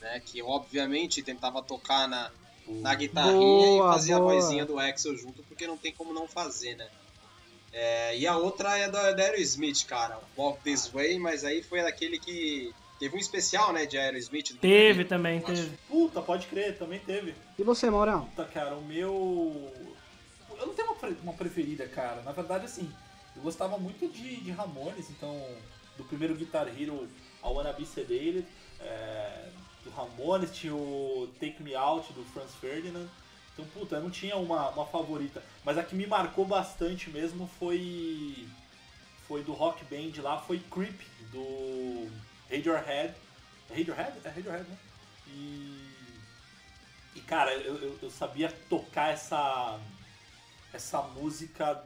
[0.00, 0.22] né?
[0.24, 2.30] Que obviamente tentava tocar na,
[2.66, 4.32] na guitarrinha Boa, e fazia boa.
[4.32, 6.88] a vozinha do Axel junto, porque não tem como não fazer, né?
[7.74, 11.82] É, e a outra é da, da Aerosmith, cara, Walk This Way, mas aí foi
[11.82, 14.56] daquele que teve um especial, né, de Aerosmith.
[14.60, 15.46] Teve também, acho.
[15.46, 15.76] teve.
[15.88, 17.34] Puta, pode crer, também teve.
[17.58, 18.26] E você, Maurão?
[18.26, 19.72] Puta, cara, o meu.
[20.56, 22.22] Eu não tenho uma, uma preferida, cara.
[22.22, 22.88] Na verdade, assim,
[23.34, 25.36] eu gostava muito de, de Ramones, então,
[25.96, 27.08] do primeiro Guitar Hero
[27.42, 28.46] ao Wanna Be Sedated,
[28.78, 29.48] é,
[29.82, 33.08] do Ramones, tinha o Take Me Out do Franz Ferdinand.
[33.52, 35.42] Então, puta, eu não tinha uma, uma favorita.
[35.64, 38.46] Mas a que me marcou bastante mesmo foi.
[39.26, 41.00] Foi do Rock Band lá, foi Creep,
[41.32, 42.08] do
[42.56, 43.14] Radiohead.
[43.70, 44.12] Radiohead?
[44.24, 44.76] É Radiohead, né?
[45.28, 45.78] E.
[47.16, 49.78] E cara, eu, eu, eu sabia tocar essa.
[50.72, 51.82] essa música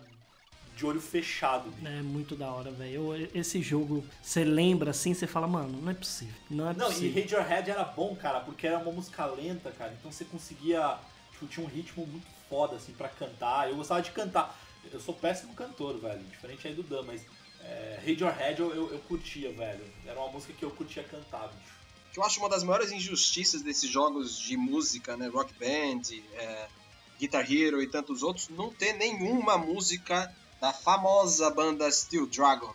[0.76, 1.70] de olho fechado.
[1.70, 1.88] bicho.
[1.88, 3.28] É muito da hora, velho.
[3.34, 6.34] Esse jogo, você lembra assim, você fala, mano, não é possível.
[6.50, 7.22] Não é Não, e possível.
[7.22, 9.94] Radiohead era bom, cara, porque era uma música lenta, cara.
[9.98, 10.98] Então você conseguia.
[11.32, 13.68] Tipo, tinha um ritmo muito foda, assim, pra cantar.
[13.68, 14.58] Eu gostava de cantar.
[14.92, 16.22] Eu sou péssimo cantor, velho.
[16.24, 17.24] Diferente aí do Dan, mas.
[17.68, 19.84] É, Radiohead eu, eu, eu curtia, velho.
[20.06, 21.74] Era uma música que eu curtia cantar, bicho.
[22.12, 26.02] que eu acho uma das maiores injustiças desses jogos de música, né, Rock Band,
[26.34, 26.68] é,
[27.18, 32.74] Guitar Hero e tantos outros, não ter nenhuma música da famosa banda Steel Dragon.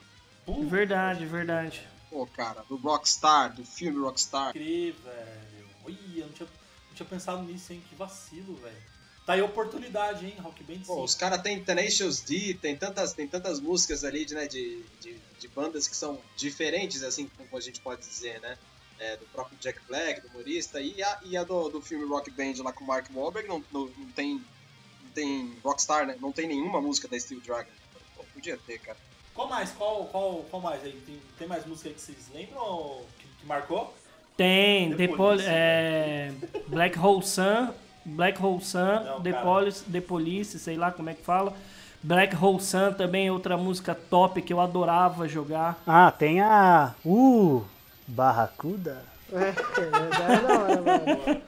[0.68, 1.88] Verdade, verdade.
[2.10, 4.52] Pô, cara, do Rockstar, do filme Rockstar.
[4.52, 5.70] crer, velho.
[5.86, 6.50] Olha, eu não tinha,
[6.90, 7.82] não tinha pensado nisso, hein?
[7.88, 8.91] Que vacilo, velho.
[9.26, 10.36] Tá aí a oportunidade, hein?
[10.42, 14.34] Rock Band Pô, os caras têm Tenacious D, tem tantas, tem tantas músicas ali de,
[14.34, 18.58] né, de, de, de bandas que são diferentes, assim, como a gente pode dizer, né?
[19.00, 22.30] É, do próprio Jack Black, do humorista, e a, e a do, do filme Rock
[22.32, 24.36] Band lá com o Mark Wahlberg não, não, não tem,
[25.04, 26.16] não tem Rockstar, né?
[26.20, 27.70] Não tem nenhuma música da Steel Dragon.
[28.16, 28.98] Pô, podia ter, cara.
[29.34, 29.72] Qual mais?
[29.72, 31.00] Qual, qual, qual mais aí?
[31.06, 33.92] Tem, tem mais música aí que vocês lembram ou que, que marcou?
[34.38, 35.16] Tem, Police.
[35.16, 36.32] Poli- é,
[36.68, 37.74] Black Hole Sun,
[38.06, 39.34] Black Hole Sun, Não, The.
[39.34, 41.54] Police, The Police, sei lá como é que fala.
[42.04, 45.82] Black Hole Sun também é outra música top que eu adorava jogar.
[45.86, 46.96] Ah, tem a.
[47.06, 47.64] Uh!
[48.08, 49.04] Barracuda.
[49.32, 51.42] É, é, é da hora, mano.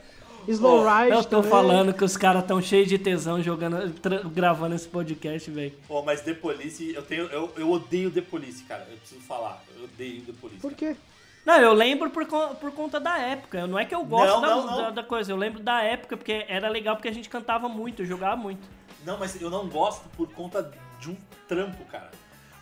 [0.48, 1.50] Slow Ride Eu tô também.
[1.50, 3.94] falando que os caras tão cheios de tesão jogando,
[4.32, 5.74] gravando esse podcast, velho.
[5.88, 8.86] Pô, mas The Police, eu, tenho, eu, eu odeio The Police, cara.
[8.92, 9.64] Eu preciso falar.
[9.78, 10.60] Eu odeio The Police.
[10.60, 10.94] Por cara.
[10.94, 11.00] quê?
[11.46, 13.68] Não, eu lembro por, por conta da época.
[13.68, 14.78] Não é que eu gosto Não, da, não, não.
[14.78, 18.06] da- da coisa, eu lembro da época porque era legal porque a gente cantava muito,
[18.06, 18.66] jogava muito.
[19.06, 21.18] Não, mas eu não gosto por conta de um
[21.48, 22.12] trampo, cara.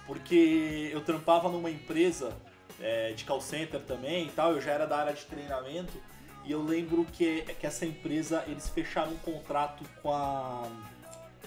[0.08, 2.36] Porque eu trampava numa empresa
[2.80, 5.94] é, de call center também e tal, eu já era da área de treinamento.
[6.44, 10.64] E eu lembro que, que essa empresa, eles fecharam um contrato com a.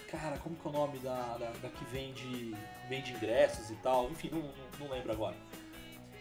[0.09, 2.55] Cara, como que é o nome da, da, da que vende,
[2.89, 4.09] vende ingressos e tal?
[4.13, 4.45] Enfim, não,
[4.79, 5.35] não lembro agora.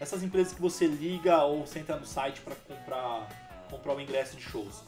[0.00, 3.28] Essas empresas que você liga ou você entra no site para comprar,
[3.70, 4.82] comprar o ingresso de shows.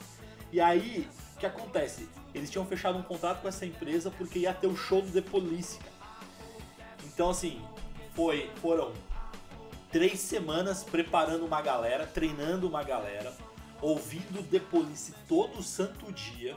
[0.53, 2.09] E aí, o que acontece?
[2.35, 5.21] Eles tinham fechado um contrato com essa empresa porque ia ter o show do The
[5.21, 5.79] Police.
[7.05, 7.61] Então, assim,
[8.15, 8.93] foi, foram
[9.91, 13.33] três semanas preparando uma galera, treinando uma galera,
[13.81, 16.57] ouvindo The Police todo santo dia.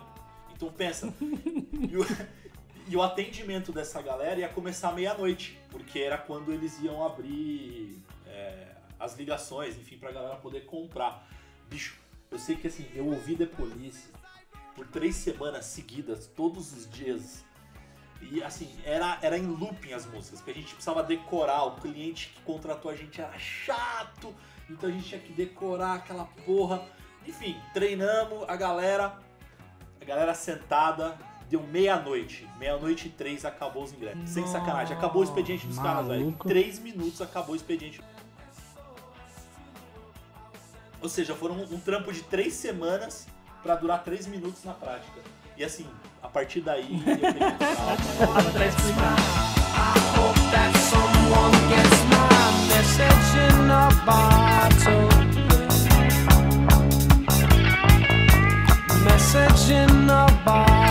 [0.54, 2.06] Então, pensa, e o,
[2.88, 7.98] e o atendimento dessa galera ia começar meia-noite, porque era quando eles iam abrir
[9.00, 11.28] as ligações, enfim, pra galera poder comprar.
[11.70, 11.98] Bicho,
[12.30, 14.10] eu sei que assim, eu ouvi The Police
[14.76, 17.44] por três semanas seguidas, todos os dias.
[18.22, 22.34] E assim, era, era em looping as músicas, porque a gente precisava decorar, o cliente
[22.36, 24.36] que contratou a gente era chato,
[24.70, 26.84] então a gente tinha que decorar aquela porra.
[27.26, 29.18] Enfim, treinamos a galera,
[30.02, 31.18] a galera sentada,
[31.50, 32.48] deu meia-noite.
[32.58, 34.30] Meia-noite e três acabou os ingressos.
[34.30, 36.30] Sem sacanagem, acabou o expediente dos caras, velho.
[36.30, 38.02] Em três minutos acabou o expediente.
[41.02, 43.26] Ou seja, foram um, um trampo de três semanas
[43.64, 45.22] pra durar três minutos na prática.
[45.58, 45.88] E assim,
[46.22, 47.52] a partir daí eu peguei
[48.18, 48.52] trauma.
[48.52, 49.16] Pra explicar.
[59.04, 60.89] Message in a bottle.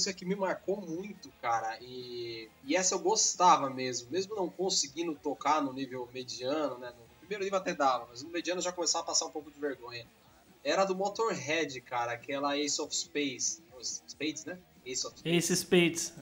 [0.00, 1.78] Música que me marcou muito, cara.
[1.80, 4.10] E, e essa eu gostava mesmo.
[4.10, 6.92] Mesmo não conseguindo tocar no nível mediano, né?
[6.98, 9.50] No primeiro nível até dava, mas no mediano eu já começava a passar um pouco
[9.50, 10.06] de vergonha.
[10.64, 12.12] Era do Motorhead, cara.
[12.12, 13.62] Aquela Ace of Space.
[13.82, 14.58] Spades, né?
[14.84, 15.50] Ace of Spades.
[15.50, 16.12] Ace Spades.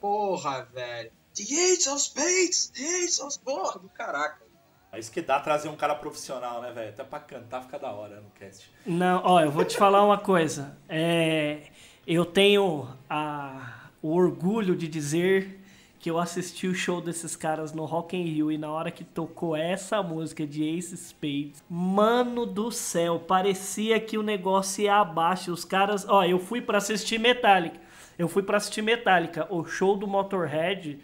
[0.00, 1.10] Porra, velho.
[1.34, 2.68] The Ace of Spades!
[2.70, 3.38] The Ace of...
[3.40, 4.48] Porra, do caraca.
[4.90, 6.88] É isso que dá trazer um cara profissional, né, velho?
[6.88, 8.72] Até pra cantar fica da hora no cast.
[8.86, 10.78] Não, ó, eu vou te falar uma coisa.
[10.88, 11.68] É,
[12.08, 15.60] eu tenho a, o orgulho de dizer
[16.00, 19.04] que eu assisti o show desses caras no Rock in Rio e na hora que
[19.04, 25.52] tocou essa música de Ace Spades, mano do céu, parecia que o negócio ia abaixo.
[25.52, 27.78] Os caras, ó, eu fui pra assistir Metallica.
[28.18, 29.46] Eu fui pra assistir Metallica.
[29.50, 30.98] O show do Motorhead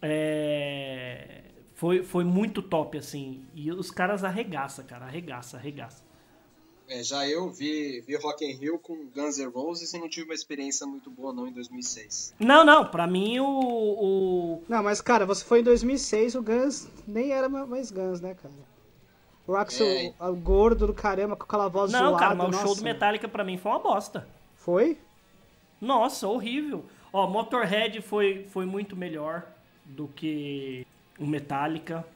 [0.00, 1.42] é,
[1.74, 3.42] foi, foi muito top, assim.
[3.56, 6.11] E os caras arregaça, cara, arregaça, arregaça.
[6.94, 10.26] É, já eu vi, vi Rock in Rio com Guns N' Roses e não tive
[10.28, 12.34] uma experiência muito boa não em 2006.
[12.38, 13.46] Não, não, pra mim o.
[13.46, 14.62] o...
[14.68, 18.34] Não, mas cara, você foi em 2006, o Guns nem era ma- mais Guns, né,
[18.34, 18.52] cara?
[19.46, 20.12] O Axel, É.
[20.20, 22.18] o gordo do caramba, com aquela voz Não, zoada.
[22.18, 22.80] cara, mas o show nossa.
[22.80, 24.28] do Metallica pra mim foi uma bosta.
[24.56, 24.98] Foi?
[25.80, 26.84] Nossa, horrível.
[27.12, 29.44] Ó, Motorhead foi, foi muito melhor
[29.84, 30.86] do que
[31.18, 32.06] o Metallica.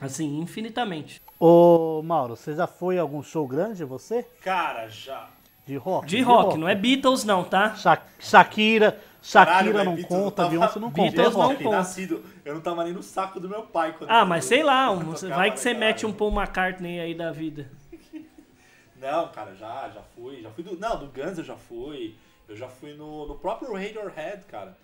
[0.00, 1.22] Assim, infinitamente.
[1.40, 4.22] Ô, Mauro, você já foi a algum show grande, você?
[4.42, 5.26] Cara, já.
[5.66, 6.06] De rock?
[6.06, 7.74] De rock, não é Beatles não, tá?
[7.76, 11.02] Sha- Shakira, Shakira Caralho, não Beatles, conta, tava- Beyoncé não conta.
[11.10, 11.62] Beatles não rock.
[11.64, 11.76] conta.
[11.76, 14.62] Nascido, eu não tava nem no saco do meu pai quando Ah, eu- mas sei
[14.62, 17.70] lá, um- tocava vai que você mete um Paul McCartney aí da vida.
[19.00, 20.42] Não, cara, já, já fui.
[20.42, 20.78] Já fui do.
[20.78, 22.14] Não, do Guns eu já fui.
[22.46, 24.76] Eu já fui no, no próprio Radiohead, cara.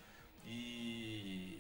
[0.47, 1.59] E.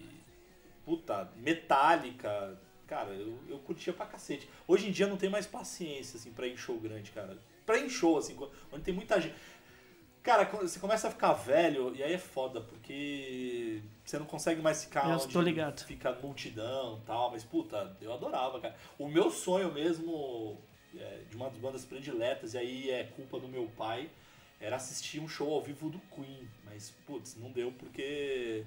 [0.86, 2.56] Puta, Metallica.
[2.86, 4.48] Cara, eu, eu curtia pra cacete.
[4.66, 7.36] Hoje em dia não tenho mais paciência, assim, pra ir em show grande, cara.
[7.64, 8.36] Pra ir em show, assim,
[8.72, 9.34] onde tem muita gente.
[10.22, 14.82] Cara, você começa a ficar velho, e aí é foda, porque você não consegue mais
[14.84, 15.84] ficar Eu onde ligado.
[15.84, 18.74] fica multidão e tal, mas puta, eu adorava, cara.
[18.98, 20.58] O meu sonho mesmo,
[20.96, 24.10] é, de uma das bandas prediletas, e aí é culpa do meu pai,
[24.60, 26.48] era assistir um show ao vivo do Queen.
[26.64, 28.64] Mas, putz, não deu porque.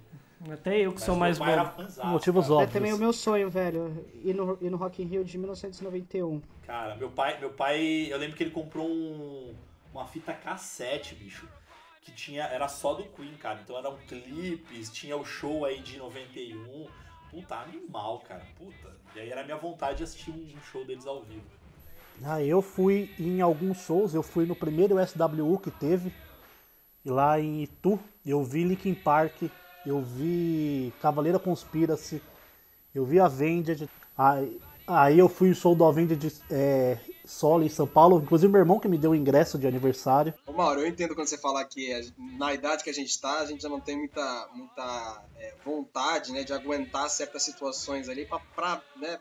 [0.48, 2.62] Até eu que Mas sou mais fãzaço, Motivos cara.
[2.62, 2.74] É óbvios.
[2.74, 4.06] também o meu sonho, velho.
[4.24, 6.42] Ir no, ir no Rock in Rio de 1991.
[6.66, 9.54] Cara, meu pai, meu pai, eu lembro que ele comprou um,
[9.94, 11.48] uma fita cassete, bicho,
[12.02, 13.60] que tinha, era só do Queen, cara.
[13.62, 16.88] Então eram clipes, tinha o show aí de 91.
[17.32, 18.46] Puta, animal, cara.
[18.58, 18.96] Puta.
[19.16, 21.44] E aí era minha vontade de assistir um um show deles ao vivo.
[22.24, 26.14] Ah, eu fui em alguns shows, eu fui no primeiro SWU que teve,
[27.06, 29.44] lá em Itu, eu vi Linkin Park,
[29.86, 32.22] eu vi Cavaleira Conspiracy,
[32.94, 37.88] eu vi Avenged, aí, aí eu fui no show do Avenged é, solo em São
[37.88, 40.34] Paulo, inclusive meu irmão que me deu o ingresso de aniversário.
[40.46, 42.02] Ô Mauro, eu entendo quando você fala que a-
[42.38, 46.32] na idade que a gente tá, a gente já não tem muita, muita é, vontade
[46.32, 49.20] né, de aguentar certas situações ali pra né,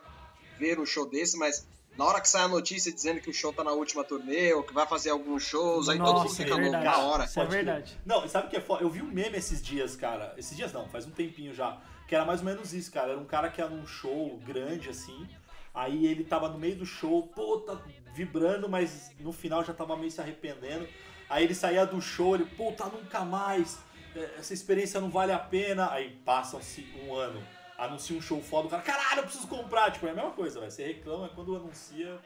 [0.59, 1.67] ver um show desse, mas
[1.99, 4.63] na hora que sai a notícia dizendo que o show tá na última turnê ou
[4.63, 6.85] que vai fazer alguns shows, aí todo mundo Nossa, é fica louco verdade.
[6.85, 7.25] na hora.
[7.25, 7.99] Isso é verdade.
[8.07, 8.85] Não, e sabe o que é foda?
[8.85, 10.33] Eu vi um meme esses dias, cara.
[10.39, 11.77] Esses dias não, faz um tempinho já.
[12.07, 13.11] Que era mais ou menos isso, cara.
[13.11, 15.29] Era um cara que era num show grande, assim.
[15.75, 17.79] Aí ele tava no meio do show, puta,
[18.15, 20.89] vibrando, mas no final já tava meio se arrependendo.
[21.29, 23.77] Aí ele saía do show, ele, puta, nunca mais.
[24.15, 25.91] é, Essa experiência não vale a pena.
[25.91, 27.43] Aí passam-se um ano.
[27.79, 29.93] Anuncia um show foda, o cara, caralho, eu preciso comprar.
[29.93, 30.73] Tipo, é a mesma coisa, velho.
[30.73, 32.19] Você reclama quando anuncia.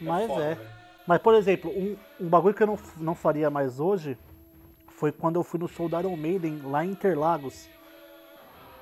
[0.00, 0.54] Mas foda, é.
[0.54, 0.70] velho.
[1.06, 4.16] Mas, por exemplo, um, um bagulho que eu não, não faria mais hoje
[4.86, 7.68] foi quando eu fui no show da Iron Maiden lá em Interlagos.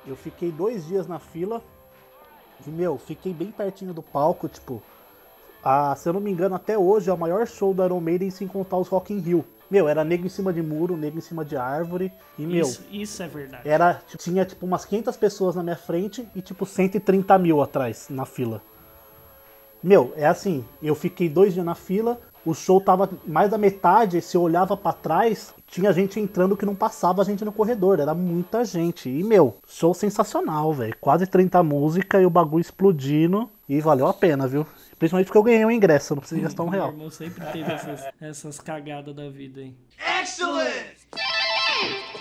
[0.05, 1.63] Eu fiquei dois dias na fila
[2.67, 4.83] e, meu, fiquei bem pertinho do palco, tipo.
[5.63, 8.29] A, se eu não me engano, até hoje é o maior show da Iron Maiden
[8.29, 9.45] sem contar os Rock in Rio.
[9.69, 12.11] Meu, era nego em cima de muro, nego em cima de árvore.
[12.37, 13.69] E, meu, Isso, isso é verdade.
[13.69, 18.25] era, tinha tipo umas 500 pessoas na minha frente e tipo 130 mil atrás na
[18.25, 18.61] fila.
[19.81, 24.21] Meu, é assim, eu fiquei dois dias na fila, o show tava mais da metade,
[24.21, 27.99] se eu olhava pra trás, tinha gente entrando que não passava a gente no corredor,
[27.99, 29.09] era muita gente.
[29.09, 30.95] E, meu, show sensacional, velho.
[30.99, 33.49] Quase 30 músicas e o bagulho explodindo.
[33.69, 34.65] E valeu a pena, viu?
[34.99, 36.91] Principalmente porque eu ganhei um ingresso, eu não precisei gastar um Meu real.
[36.91, 39.73] irmão sempre teve essas, essas cagadas da vida aí.
[41.09, 42.18] Pô,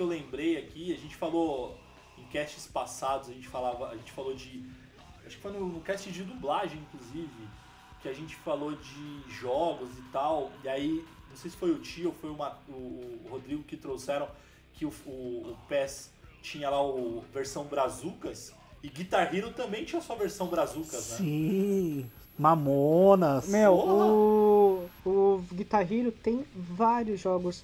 [0.00, 1.78] que eu lembrei aqui, a gente falou
[2.16, 4.64] em casts passados, a gente falava, a gente falou de,
[5.26, 7.48] acho que foi no, no cast de dublagem, inclusive,
[8.00, 11.78] que a gente falou de jogos e tal, e aí, não sei se foi o
[11.80, 14.26] tio ou foi uma, o, o Rodrigo que trouxeram
[14.72, 20.00] que o, o, o PES tinha lá o versão Brazucas, e Guitar Hero também tinha
[20.00, 21.16] sua versão Brazucas, né?
[21.18, 23.46] Sim, Mamonas.
[23.48, 27.62] Meu, o, o Guitar Hero tem vários jogos,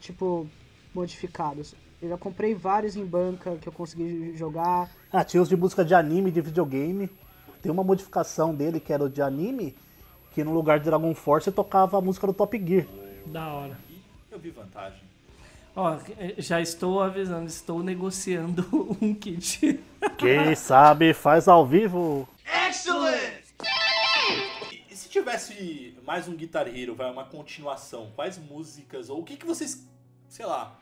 [0.00, 0.50] tipo,
[0.96, 1.74] modificados.
[2.00, 4.90] Eu já comprei vários em banca que eu consegui jogar.
[5.12, 7.10] Ah, tinha os de música de anime de videogame.
[7.62, 9.74] Tem uma modificação dele que era o de anime,
[10.32, 12.86] que no lugar de Dragon Force tocava a música do Top Gear.
[13.26, 13.78] Da hora.
[14.30, 15.00] Eu vi vantagem.
[15.74, 15.98] Ó,
[16.38, 18.64] já estou avisando, estou negociando
[19.00, 19.78] um kit.
[20.16, 22.26] Quem sabe faz ao vivo.
[24.72, 29.24] E, e se tivesse mais um Guitar Hero, vai uma continuação, quais músicas, ou o
[29.24, 29.86] que, que vocês,
[30.28, 30.78] sei lá,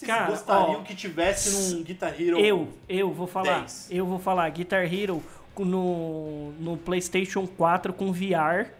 [0.00, 2.38] vocês Cara, gostariam ó, que tivesse num Guitar Hero?
[2.38, 3.60] Eu, eu vou falar.
[3.60, 3.88] 10.
[3.90, 5.22] Eu vou falar Guitar Hero
[5.58, 8.70] no, no PlayStation 4 com VR.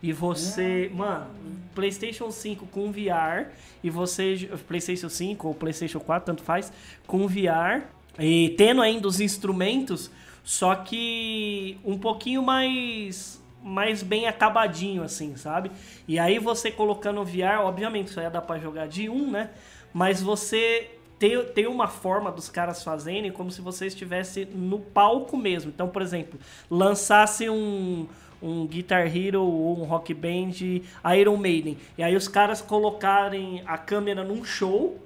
[0.00, 1.26] E você, mano,
[1.74, 3.48] PlayStation 5 com VR
[3.82, 6.70] e você PlayStation 5 ou PlayStation 4, tanto faz,
[7.06, 7.82] com VR
[8.18, 10.10] e tendo ainda os instrumentos,
[10.44, 15.70] só que um pouquinho mais mais bem acabadinho assim, sabe?
[16.06, 19.48] E aí você colocando o VR, obviamente só ia dar pra jogar de um, né?
[19.94, 20.90] Mas você
[21.20, 25.70] tem, tem uma forma dos caras fazerem como se você estivesse no palco mesmo.
[25.72, 26.38] Então, por exemplo,
[26.68, 28.08] lançasse um,
[28.42, 30.82] um Guitar Hero ou um Rock Band
[31.16, 31.78] Iron Maiden.
[31.96, 35.00] E aí os caras colocarem a câmera num show.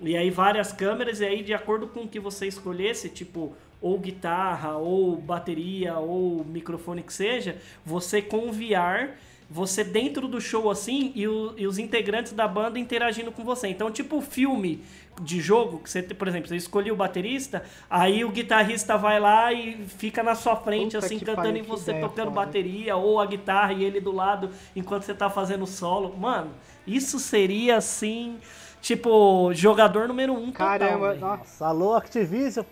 [0.00, 3.98] E aí várias câmeras, e aí de acordo com o que você escolhesse, tipo, ou
[3.98, 7.56] guitarra, ou bateria, ou microfone que seja,
[7.86, 9.14] você com VR
[9.50, 13.68] você dentro do show assim e, o- e os integrantes da banda interagindo com você.
[13.68, 14.82] Então, tipo filme
[15.22, 19.52] de jogo, que você, por exemplo, você escolheu o baterista, aí o guitarrista vai lá
[19.52, 22.46] e fica na sua frente, Puta assim, cantando e você ideia tocando foda.
[22.46, 26.16] bateria, ou a guitarra e ele do lado enquanto você tá fazendo solo.
[26.16, 26.50] Mano,
[26.84, 28.38] isso seria assim,
[28.82, 31.20] tipo, jogador número um total, Caramba, velho.
[31.20, 32.64] nossa, Alô, Activision.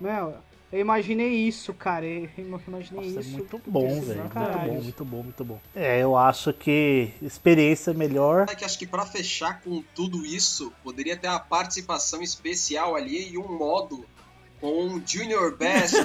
[0.00, 0.34] meu,
[0.74, 2.04] eu imaginei isso, cara.
[2.04, 3.30] Eu imaginei Nossa, é isso.
[3.30, 4.20] muito Putz, bom, velho.
[4.20, 4.72] Muito caralho.
[4.72, 5.60] bom, muito bom, muito bom.
[5.74, 8.46] É, eu acho que experiência melhor.
[8.50, 13.32] É que acho que pra fechar com tudo isso, poderia ter uma participação especial ali
[13.32, 14.04] e um modo
[14.60, 15.92] com um Junior Bass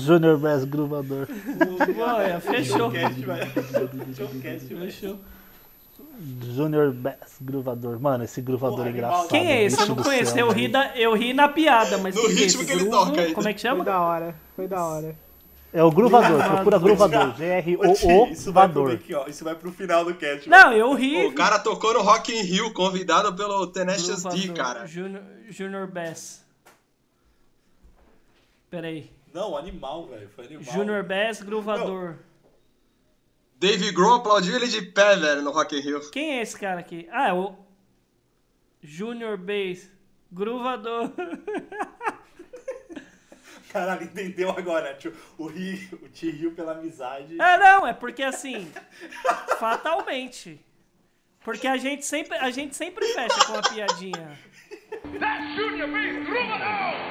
[0.00, 1.26] Junior Bass Gruvador.
[1.98, 2.90] Olha, fechou.
[4.16, 4.74] Showcast.
[4.74, 5.18] Fechou.
[6.54, 8.00] Junior Bass Gruvador.
[8.00, 9.28] Mano, esse gruvador Porra, é engraçado.
[9.28, 9.80] Quem é esse?
[9.80, 10.32] Eu não conheço.
[10.32, 12.64] céu, Eu ri, da, eu ri na piada, mas No é ritmo esse?
[12.64, 12.96] que ele Gruvo?
[13.06, 13.34] toca ainda.
[13.34, 13.84] Como é que Foi chama?
[13.84, 15.14] da hora, foi da hora.
[15.72, 17.36] É o Gruvador, procura Gruvador.
[17.36, 18.92] G-R-O-O Isso vai pro Vador.
[18.94, 19.26] aqui, ó.
[19.26, 20.48] Isso vai pro final do cast.
[20.48, 21.26] Não, eu ri.
[21.26, 24.86] O cara tocou no Rock in Rio, convidado pelo Tenacious D, cara.
[24.86, 26.42] Junior, Junior Bass.
[28.70, 29.10] Pera aí.
[29.36, 30.30] Não, animal, velho.
[30.30, 30.64] Foi animal.
[30.74, 32.16] Junior Bass Gruvador.
[33.56, 36.10] Dave Grohl aplaudiu ele de pé, velho, no Rock in Rio.
[36.10, 37.06] Quem é esse cara aqui?
[37.12, 37.54] Ah, é o
[38.80, 39.90] Junior Bass
[40.32, 41.12] Gruvador.
[43.70, 45.12] Caralho, entendeu agora, tio?
[45.36, 47.38] O, ri, o riu pela amizade.
[47.38, 48.72] É, não, é porque assim,
[49.60, 50.58] fatalmente.
[51.44, 54.38] Porque a gente sempre, a gente sempre fecha com a piadinha.
[55.04, 57.05] Load up on the